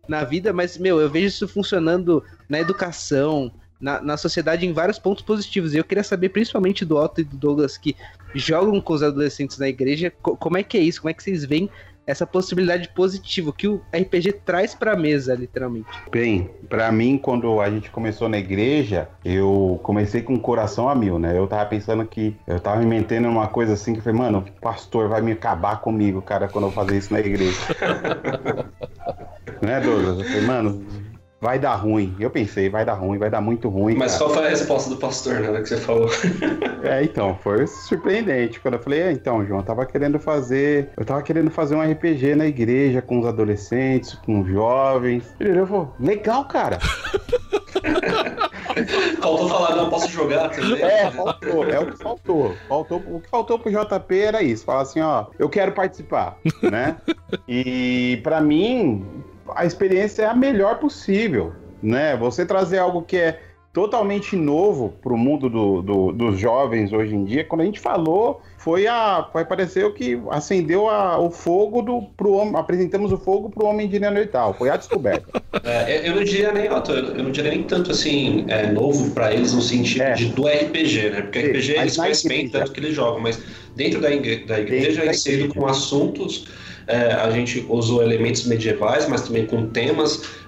[0.08, 4.98] na vida, mas, meu, eu vejo isso funcionando na educação, na, na sociedade em vários
[4.98, 5.74] pontos positivos.
[5.74, 7.96] E eu queria saber, principalmente do Otto e do Douglas, que
[8.34, 11.00] jogam com os adolescentes na igreja, co- como é que é isso?
[11.00, 11.70] Como é que vocês veem
[12.06, 15.88] essa possibilidade positiva que o RPG traz pra mesa, literalmente?
[16.10, 20.94] Bem, pra mim, quando a gente começou na igreja, eu comecei com o coração a
[20.94, 21.36] mil, né?
[21.36, 25.08] Eu tava pensando que eu tava me metendo numa coisa assim que falei, mano, pastor
[25.08, 27.58] vai me acabar comigo, cara, quando eu fazer isso na igreja.
[29.62, 30.18] né, Douglas?
[30.18, 31.01] Eu falei, mano,
[31.42, 32.14] vai dar ruim.
[32.20, 33.96] Eu pensei, vai dar ruim, vai dar muito ruim.
[33.96, 34.26] Mas cara.
[34.26, 36.08] qual foi a resposta do pastor, né, que você falou?
[36.84, 38.58] É, então, foi surpreendente.
[38.58, 40.90] Quando eu falei, é, então, João, eu tava querendo fazer.
[40.96, 45.32] Eu tava querendo fazer um RPG na igreja com os adolescentes, com os jovens.
[45.38, 46.78] Ele falou, legal, cara.
[49.20, 50.82] Faltou falar, não, posso jogar também?
[50.82, 52.56] É, faltou, é o que faltou.
[52.68, 53.02] faltou.
[53.06, 56.96] O que faltou pro JP era isso, falar assim, ó, eu quero participar, né?
[57.46, 59.06] E pra mim,
[59.54, 62.16] a experiência é a melhor possível, né?
[62.16, 63.40] Você trazer algo que é
[63.72, 68.42] totalmente novo pro mundo do- do- dos jovens hoje em dia, quando a gente falou,
[68.58, 69.26] foi a.
[69.32, 72.54] Foi parecer o que acendeu a- o fogo do, pro homem.
[72.54, 74.52] Apresentamos o fogo pro homem de Neandertal.
[74.52, 75.26] Foi a descoberta.
[75.64, 79.32] É, eu- não diria nem, Otto, eu não diria nem tanto assim, é, novo pra
[79.32, 80.12] eles no sentido É.
[80.14, 81.20] de, do RPG, né?
[81.22, 83.40] Porque Sim, RPG eles conhecem bem tanto que eles jogam, mas
[83.76, 86.46] dentro da, da igreja, Dentro da inserido com assuntos,
[86.86, 90.41] é, a gente usou elementos medievais, mas também com temas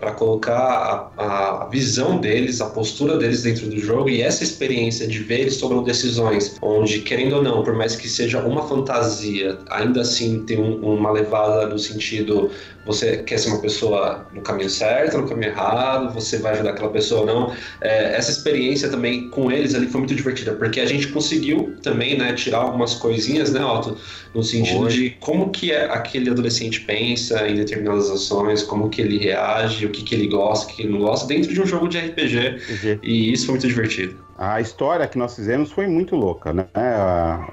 [0.00, 5.06] para colocar a, a visão deles, a postura deles dentro do jogo e essa experiência
[5.06, 9.58] de ver eles tomando decisões, onde, querendo ou não, por mais que seja uma fantasia,
[9.70, 12.50] ainda assim tem um- uma levada no sentido
[12.84, 16.88] você quer ser uma pessoa no caminho certo, no caminho errado, você vai ajudar aquela
[16.90, 17.52] pessoa ou não.
[17.82, 22.16] É, essa experiência também com eles ali foi muito divertida, porque a gente conseguiu também,
[22.16, 23.98] né, tirar algumas coisinhas, né, Otto,
[24.34, 29.18] no sentido de como que é- aquele adolescente pensa em determinadas ações, como que ele
[29.18, 29.47] reage,
[29.86, 31.98] o que que ele gosta, o que ele não gosta, dentro de um jogo de
[31.98, 34.16] RPG, e isso foi muito divertido.
[34.36, 36.66] A história que nós fizemos foi muito louca, né?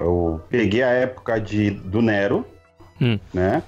[0.00, 2.44] Eu peguei a época de, do Nero,
[3.00, 3.18] Hum.
[3.34, 3.62] né?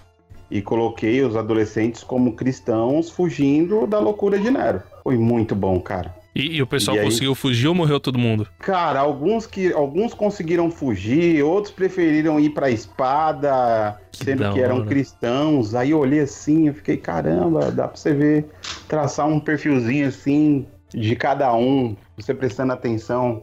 [0.50, 4.82] E coloquei os adolescentes como cristãos fugindo da loucura de Nero.
[5.02, 6.14] Foi muito bom, cara.
[6.34, 7.04] E, e o pessoal E aí?
[7.06, 8.46] conseguiu fugir ou morreu todo mundo?
[8.58, 14.84] Cara, alguns que alguns conseguiram fugir, outros preferiram ir pra espada, Que sendo que eram
[14.84, 15.74] cristãos.
[15.74, 18.46] Aí eu olhei assim, eu fiquei, caramba, dá pra você ver,
[18.86, 23.42] traçar um perfilzinho assim de cada um, você prestando atenção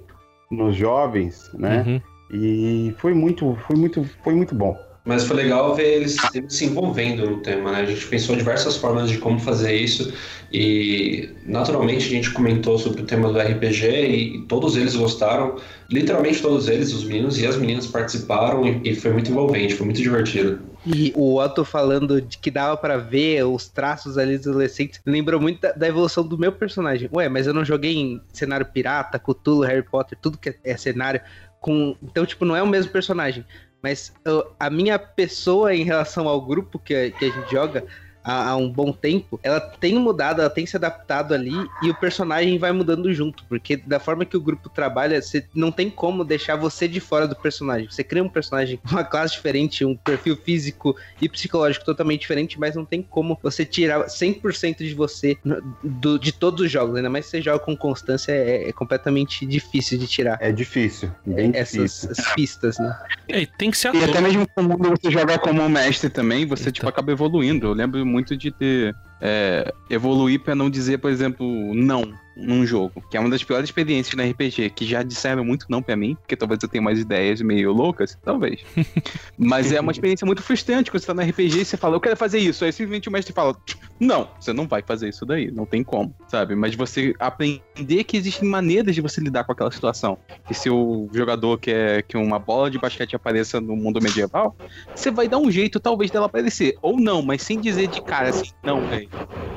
[0.49, 1.83] nos jovens, né?
[1.85, 2.01] Uhum.
[2.31, 4.75] E foi muito, foi muito, foi muito bom.
[5.05, 7.81] Mas foi legal ver eles, eles se envolvendo no tema, né?
[7.81, 10.11] A gente pensou diversas formas de como fazer isso
[10.51, 15.57] e naturalmente a gente comentou sobre o tema do RPG e, todos eles gostaram.
[15.91, 19.85] Literalmente todos eles, os meninos e as meninas participaram e, e foi muito envolvente, foi
[19.85, 20.59] muito divertido.
[20.85, 25.39] E o Otto falando de que dava pra ver os traços ali dos adolescentes, lembrou
[25.39, 27.09] muito da, da evolução do meu personagem.
[27.13, 31.21] Ué, mas eu não joguei em cenário pirata, Cthulhu, Harry Potter, tudo que é cenário
[31.59, 31.95] com...
[32.01, 33.45] Então, tipo, não é o mesmo personagem.
[33.85, 37.85] Mas eu- a minha pessoa em relação ao grupo que, que a gente joga
[38.25, 41.53] há, há, um bom tempo, ela tem mudado, ela tem se adaptado ali
[41.83, 45.71] e o personagem vai mudando junto, porque da forma que o grupo trabalha, você não
[45.71, 47.87] tem como deixar você de fora do personagem.
[47.89, 52.59] Você cria um personagem com uma classe diferente, um perfil físico e psicológico totalmente diferente,
[52.59, 55.37] mas não tem como você tirar 100% de você
[55.83, 59.45] do, de todos os jogos, ainda mais se você joga com constância, é, é completamente
[59.45, 60.37] difícil de tirar.
[60.41, 62.25] É difícil, bem essas difícil.
[62.35, 62.97] pistas, né?
[63.27, 66.87] É, tem que ser E até mesmo quando você joga como mestre também, você tipo
[66.87, 67.67] acaba evoluindo.
[67.67, 73.03] Eu lembro muito de ter é, evoluir para não dizer, por exemplo, não num jogo,
[73.09, 76.15] que é uma das piores experiências na RPG, que já disseram muito não para mim,
[76.15, 78.61] porque talvez eu tenha mais ideias meio loucas, talvez.
[79.37, 82.01] Mas é uma experiência muito frustrante quando você tá no RPG e você fala, eu
[82.01, 83.55] quero fazer isso, aí simplesmente o mestre fala,
[83.99, 86.55] não, você não vai fazer isso daí, não tem como, sabe?
[86.55, 90.17] Mas você aprender que existem maneiras de você lidar com aquela situação.
[90.49, 94.55] E se o jogador quer que uma bola de basquete apareça no mundo medieval,
[94.93, 96.75] você vai dar um jeito, talvez, dela aparecer.
[96.81, 99.09] Ou não, mas sem dizer de cara assim, não, velho.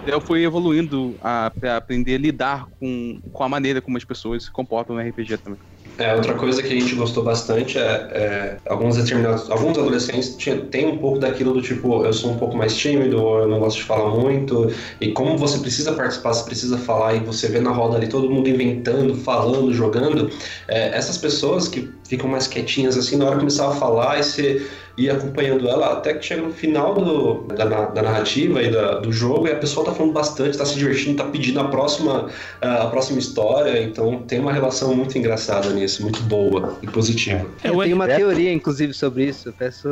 [0.06, 4.44] Eu fui evoluindo a, pra aprender a lidar com, com a maneira como as pessoas
[4.44, 5.58] se comportam no RPG também.
[6.00, 10.36] É, outra coisa que a gente gostou bastante é, é alguns determinados, alguns adolescentes
[10.70, 13.58] tem um pouco daquilo do tipo, eu sou um pouco mais tímido, ou eu não
[13.58, 14.68] gosto de falar muito,
[15.00, 18.30] e como você precisa participar, você precisa falar, e você vê na roda ali todo
[18.30, 20.30] mundo inventando, falando, jogando,
[20.68, 24.24] é, essas pessoas que ficam mais quietinhas assim, na hora que começava a falar, e
[24.24, 28.98] você ir acompanhando ela até que chega no final do, da, da narrativa e da,
[28.98, 32.28] do jogo e a pessoa tá falando bastante, tá se divertindo, tá pedindo a próxima,
[32.60, 37.46] a próxima história, então tem uma relação muito engraçada nisso, muito boa e positiva.
[37.62, 39.88] É, eu tenho uma teoria, inclusive, sobre isso, eu peço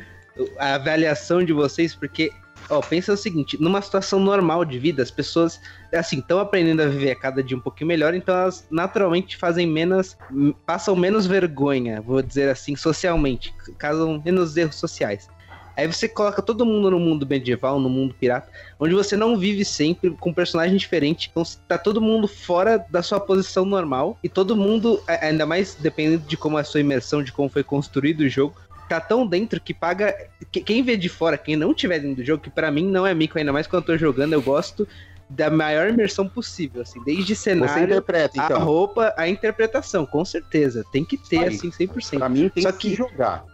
[0.58, 2.30] a avaliação de vocês, porque
[2.68, 5.60] Ó, pensa o seguinte, numa situação normal de vida, as pessoas,
[5.92, 9.66] assim, estão aprendendo a viver a cada dia um pouquinho melhor, então elas naturalmente fazem
[9.66, 10.16] menos,
[10.64, 15.28] passam menos vergonha, vou dizer assim, socialmente, causam menos erros sociais.
[15.76, 19.62] Aí você coloca todo mundo no mundo medieval, no mundo pirata, onde você não vive
[19.62, 21.28] sempre com personagens diferentes.
[21.30, 24.18] Então tá todo mundo fora da sua posição normal.
[24.24, 27.62] E todo mundo, ainda mais dependendo de como é a sua imersão, de como foi
[27.62, 28.56] construído o jogo,
[28.88, 30.16] tá tão dentro que paga.
[30.50, 33.12] Quem vê de fora, quem não tiver dentro do jogo, que para mim não é
[33.12, 34.88] mico, ainda mais quando eu tô jogando, eu gosto
[35.28, 38.56] da maior imersão possível, assim, desde cenário, interpreta, então.
[38.56, 40.84] a roupa, a interpretação, com certeza.
[40.92, 41.54] Tem que ter, aí.
[41.54, 42.18] assim, 100%.
[42.18, 43.44] Pra mim tem Só que, que jogar.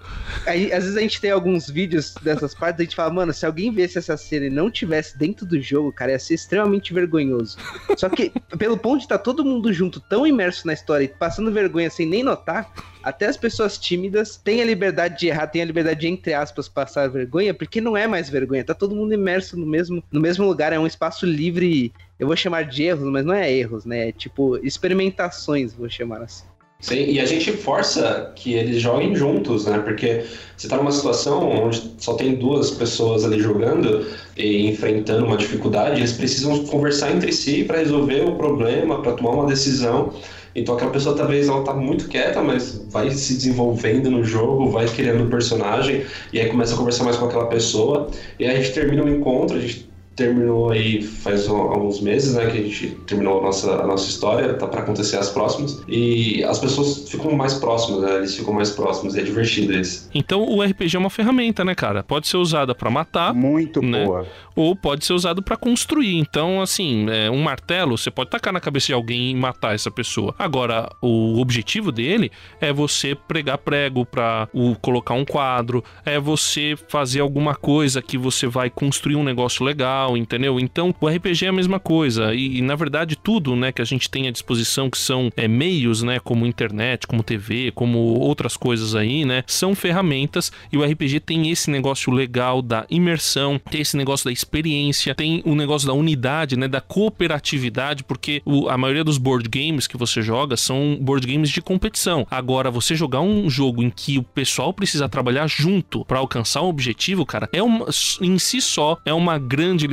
[0.46, 3.46] Aí, às vezes a gente tem alguns vídeos dessas partes, a gente fala, mano, se
[3.46, 7.56] alguém visse essa cena e não tivesse dentro do jogo, cara, ia ser extremamente vergonhoso.
[7.96, 11.08] Só que, pelo ponto de estar tá todo mundo junto, tão imerso na história e
[11.08, 12.72] passando vergonha sem nem notar,
[13.02, 16.68] até as pessoas tímidas têm a liberdade de errar, têm a liberdade de, entre aspas,
[16.68, 20.46] passar vergonha, porque não é mais vergonha, tá todo mundo imerso no mesmo, no mesmo
[20.46, 24.08] lugar, é um espaço livre, eu vou chamar de erros, mas não é erros, né?
[24.08, 26.51] É tipo experimentações, vou chamar assim.
[26.82, 29.78] Sim, e a gente força que eles joguem juntos, né?
[29.78, 30.24] Porque
[30.56, 34.04] você tá numa situação onde só tem duas pessoas ali jogando
[34.36, 39.30] e enfrentando uma dificuldade, eles precisam conversar entre si para resolver o problema, para tomar
[39.30, 40.12] uma decisão.
[40.56, 44.86] Então aquela pessoa talvez ela tá muito quieta, mas vai se desenvolvendo no jogo, vai
[44.86, 48.10] criando um personagem, e aí começa a conversar mais com aquela pessoa,
[48.40, 52.46] e aí a gente termina o encontro, a gente terminou aí faz alguns meses, né,
[52.46, 56.42] que a gente terminou a nossa, a nossa história, tá para acontecer as próximas, e
[56.44, 60.08] as pessoas ficam mais próximas, né, eles ficam mais próximos, e é divertido isso.
[60.14, 62.02] Então o RPG é uma ferramenta, né, cara?
[62.02, 63.34] Pode ser usada para matar.
[63.34, 64.04] Muito né?
[64.04, 64.26] boa.
[64.54, 66.18] Ou pode ser usado para construir.
[66.18, 69.90] Então, assim, é, um martelo, você pode tacar na cabeça de alguém e matar essa
[69.90, 70.34] pessoa.
[70.38, 74.48] Agora, o objetivo dele é você pregar prego para
[74.80, 80.01] colocar um quadro, é você fazer alguma coisa que você vai construir um negócio legal
[80.02, 80.58] legal, entendeu?
[80.58, 82.34] Então, o RPG é a mesma coisa.
[82.34, 85.46] E, e na verdade, tudo, né, que a gente tem à disposição, que são é,
[85.46, 90.50] meios, né, como internet, como TV, como outras coisas aí, né, são ferramentas.
[90.72, 95.42] E o RPG tem esse negócio legal da imersão, tem esse negócio da experiência, tem
[95.44, 99.96] o negócio da unidade, né, da cooperatividade, porque o, a maioria dos board games que
[99.96, 102.26] você joga são board games de competição.
[102.30, 106.68] Agora, você jogar um jogo em que o pessoal precisa trabalhar junto para alcançar um
[106.68, 107.86] objetivo, cara, é uma,
[108.20, 109.86] em si só é uma grande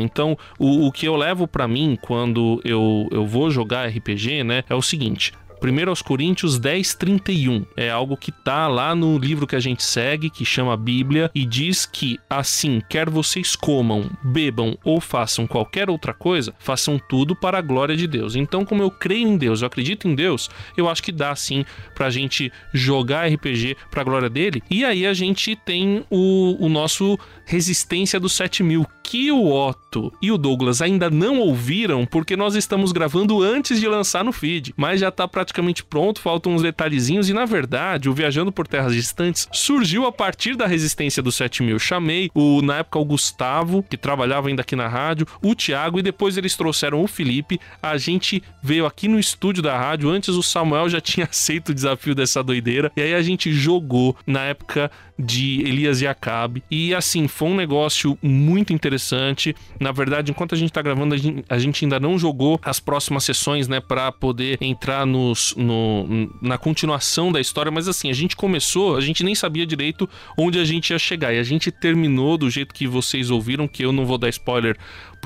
[0.00, 4.64] Então, o, o que eu levo para mim quando eu, eu vou jogar RPG, né,
[4.68, 5.32] é o seguinte:
[5.62, 7.64] 1 aos Coríntios 10, 31.
[7.76, 11.44] É algo que tá lá no livro que a gente segue, que chama Bíblia, e
[11.44, 17.58] diz que assim, quer vocês comam, bebam ou façam qualquer outra coisa, façam tudo para
[17.58, 18.36] a glória de Deus.
[18.36, 21.64] Então, como eu creio em Deus, eu acredito em Deus, eu acho que dá sim
[21.94, 24.62] pra gente jogar RPG pra glória dele.
[24.70, 30.32] E aí a gente tem o, o nosso Resistência dos 7000, que o Otto e
[30.32, 35.00] o Douglas ainda não ouviram porque nós estamos gravando antes de lançar no feed, mas
[35.00, 37.28] já tá praticamente pronto, faltam uns detalhezinhos.
[37.28, 41.78] E na verdade, o Viajando por Terras Distantes surgiu a partir da resistência do 7000.
[41.78, 46.02] Chamei o, na época, o Gustavo, que trabalhava ainda aqui na rádio, o Thiago, e
[46.02, 47.60] depois eles trouxeram o Felipe.
[47.80, 50.10] A gente veio aqui no estúdio da rádio.
[50.10, 52.90] Antes o Samuel já tinha aceito o desafio dessa doideira.
[52.96, 56.62] E aí a gente jogou na época de Elias e Acabe.
[56.70, 59.54] E assim, foi um negócio muito interessante.
[59.80, 62.78] Na verdade, enquanto a gente tá gravando, a gente, a gente ainda não jogou as
[62.78, 67.70] próximas sessões, né, para poder entrar nos, no, na continuação da história.
[67.70, 70.08] Mas assim, a gente começou, a gente nem sabia direito
[70.38, 71.32] onde a gente ia chegar.
[71.32, 74.76] E a gente terminou do jeito que vocês ouviram, que eu não vou dar spoiler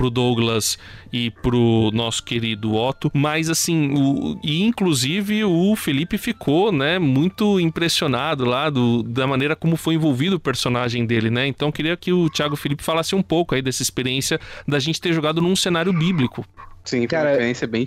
[0.01, 0.79] pro Douglas
[1.13, 7.59] e pro nosso querido Otto, mas assim, o, e inclusive o Felipe ficou, né, muito
[7.59, 11.45] impressionado lá do, da maneira como foi envolvido o personagem dele, né?
[11.45, 15.13] Então queria que o Thiago Felipe falasse um pouco aí dessa experiência da gente ter
[15.13, 16.43] jogado num cenário bíblico.
[16.83, 17.85] Sim, foi uma experiência bem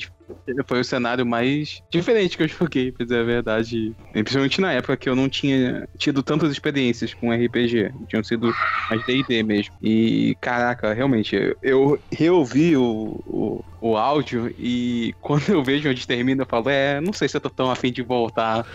[0.67, 3.95] foi o cenário mais diferente que eu joguei, pra dizer a verdade.
[4.13, 7.93] Principalmente na época que eu não tinha tido tantas experiências com RPG.
[8.09, 8.53] Tinham sido
[8.91, 9.75] mais D&D mesmo.
[9.83, 16.43] E, caraca, realmente, eu reouvi o, o, o, áudio e quando eu vejo onde termina,
[16.43, 18.67] eu falo, é, não sei se eu tô tão afim de voltar.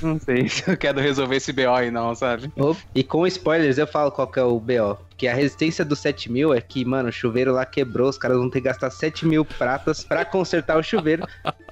[0.00, 2.52] Não sei se eu quero resolver esse BO aí não, sabe?
[2.94, 4.98] E com spoilers eu falo qual que é o BO.
[5.16, 8.50] Que a resistência do 7000 é que, mano, o chuveiro lá quebrou, os caras vão
[8.50, 10.91] ter que gastar 7 mil pratas pra consertar o chuveiro.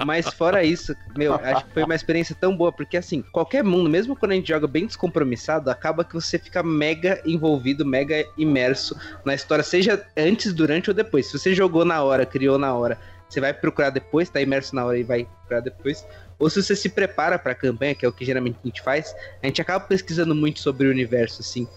[0.05, 3.91] Mas fora isso, meu, acho que foi uma experiência tão boa, porque assim, qualquer mundo,
[3.91, 8.97] mesmo quando a gente joga bem descompromissado, acaba que você fica mega envolvido, mega imerso
[9.25, 11.27] na história, seja antes, durante ou depois.
[11.27, 12.99] Se você jogou na hora, criou na hora,
[13.29, 16.05] você vai procurar depois, tá imerso na hora e vai procurar depois.
[16.39, 18.83] Ou se você se prepara para a campanha, que é o que geralmente a gente
[18.83, 21.69] faz, a gente acaba pesquisando muito sobre o universo, assim,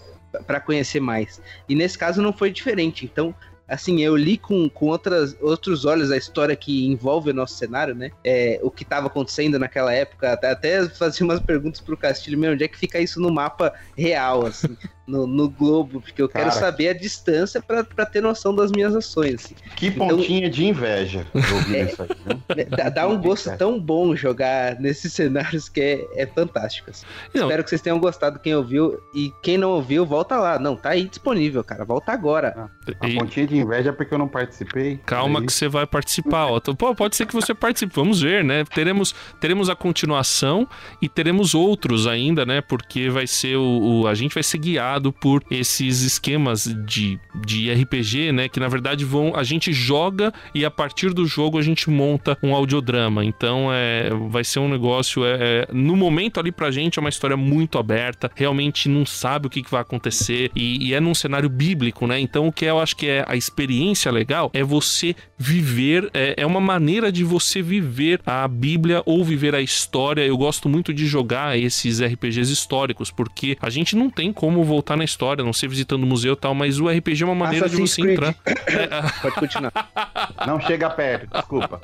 [0.46, 1.40] para conhecer mais.
[1.68, 3.04] E nesse caso não foi diferente.
[3.04, 3.34] Então,
[3.68, 7.94] assim, eu li com, com outras, outros olhos a história que envolve o nosso cenário,
[7.94, 8.10] né?
[8.22, 10.32] É, o que estava acontecendo naquela época.
[10.32, 13.72] Até, até fazia umas perguntas pro Castilho, meu, onde é que fica isso no mapa
[13.96, 14.76] real, assim?
[15.06, 18.94] No, no globo, porque eu Cara, quero saber a distância para ter noção das minhas
[18.94, 19.44] ações.
[19.44, 19.54] Assim.
[19.76, 22.08] Que então, pontinha de inveja ouvir é, isso aí,
[22.56, 22.64] né?
[22.64, 26.90] Dá, dá um gosto tão bom jogar nesses cenários que é, é fantástico.
[26.90, 27.04] Assim.
[27.34, 28.98] Espero que vocês tenham gostado, quem ouviu.
[29.14, 30.58] E quem não ouviu, volta lá.
[30.58, 31.84] Não, tá aí disponível, cara.
[31.84, 32.54] Volta agora.
[32.56, 32.68] Ah,
[33.00, 33.16] a e...
[33.16, 34.98] pontinha de inveja é porque eu não participei.
[35.04, 35.46] Calma aí.
[35.46, 36.74] que você vai participar, Otto.
[36.74, 37.94] Pô, pode ser que você participe.
[37.94, 38.64] Vamos ver, né?
[38.64, 40.66] Teremos, teremos a continuação
[41.00, 42.60] e teremos outros ainda, né?
[42.60, 47.72] Porque vai ser o, o a gente vai ser guiado por esses esquemas de, de
[47.72, 48.48] RPG, né?
[48.48, 49.34] Que na verdade vão.
[49.34, 53.24] A gente joga e a partir do jogo a gente monta um audiodrama.
[53.24, 55.24] Então é, vai ser um negócio.
[55.24, 58.30] É, é, no momento ali pra gente é uma história muito aberta.
[58.34, 60.50] Realmente não sabe o que, que vai acontecer.
[60.54, 62.18] E, e é num cenário bíblico, né?
[62.18, 65.14] Então o que eu acho que é a experiência legal é você
[65.44, 66.10] viver.
[66.14, 70.22] É, é uma maneira de você viver a Bíblia ou viver a história.
[70.22, 74.96] Eu gosto muito de jogar esses RPGs históricos, porque a gente não tem como voltar
[74.96, 77.66] na história, não ser visitando o museu e tal, mas o RPG é uma maneira
[77.66, 78.14] Assassin's de você Creed.
[78.14, 78.36] entrar.
[78.66, 79.72] É, Pode continuar.
[80.46, 81.80] Não chega perto, desculpa.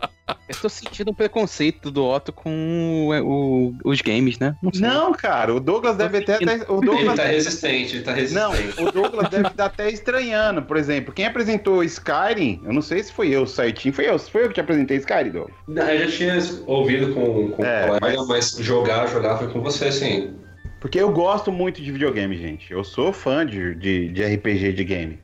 [0.48, 4.54] Eu tô sentindo um preconceito do Otto com o, o, os games, né?
[4.62, 6.38] Não, não, cara, o Douglas deve até.
[6.68, 7.00] O Douglas...
[7.00, 8.76] Ele tá resistente, ele tá resistente.
[8.78, 10.62] Não, o Douglas deve estar até estranhando.
[10.62, 13.92] Por exemplo, quem apresentou Skyrim, eu não sei se foi eu, certinho.
[13.92, 15.54] Foi eu, foi eu que te apresentei Douglas.
[15.68, 18.54] Não, eu já tinha ouvido com, com é, colega, mas...
[18.54, 20.34] mas jogar, jogar foi com você, sim.
[20.80, 22.72] Porque eu gosto muito de videogame, gente.
[22.72, 25.18] Eu sou fã de, de, de, RPG de game.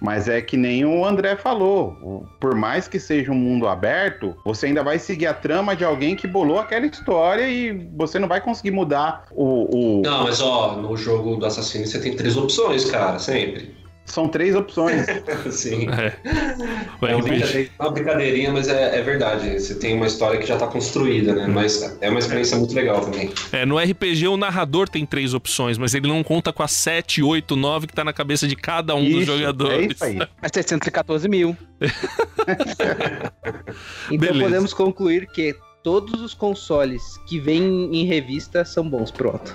[0.00, 2.26] Mas é que nem o André falou.
[2.40, 6.16] Por mais que seja um mundo aberto, você ainda vai seguir a trama de alguém
[6.16, 9.98] que bolou aquela história e você não vai conseguir mudar o.
[9.98, 10.02] o...
[10.02, 13.79] Não, mas ó, no jogo do Assassino você tem três opções, cara, sempre.
[14.10, 15.06] São três opções.
[15.54, 15.88] Sim.
[15.88, 16.12] É.
[17.06, 19.60] É uma, brincadeira, uma brincadeirinha, mas é, é, verdade.
[19.60, 21.46] Você tem uma história que já está construída, né?
[21.46, 23.32] Mas é uma experiência muito legal também.
[23.52, 27.22] É, no RPG o narrador tem três opções, mas ele não conta com as 7,
[27.22, 29.78] 8, 9 que está na cabeça de cada um isso, dos jogadores.
[29.78, 30.18] É isso aí.
[30.42, 31.56] É 614 mil.
[34.10, 34.44] então Beleza.
[34.44, 39.10] podemos concluir que todos os consoles que vêm em revista são bons.
[39.10, 39.54] Pronto.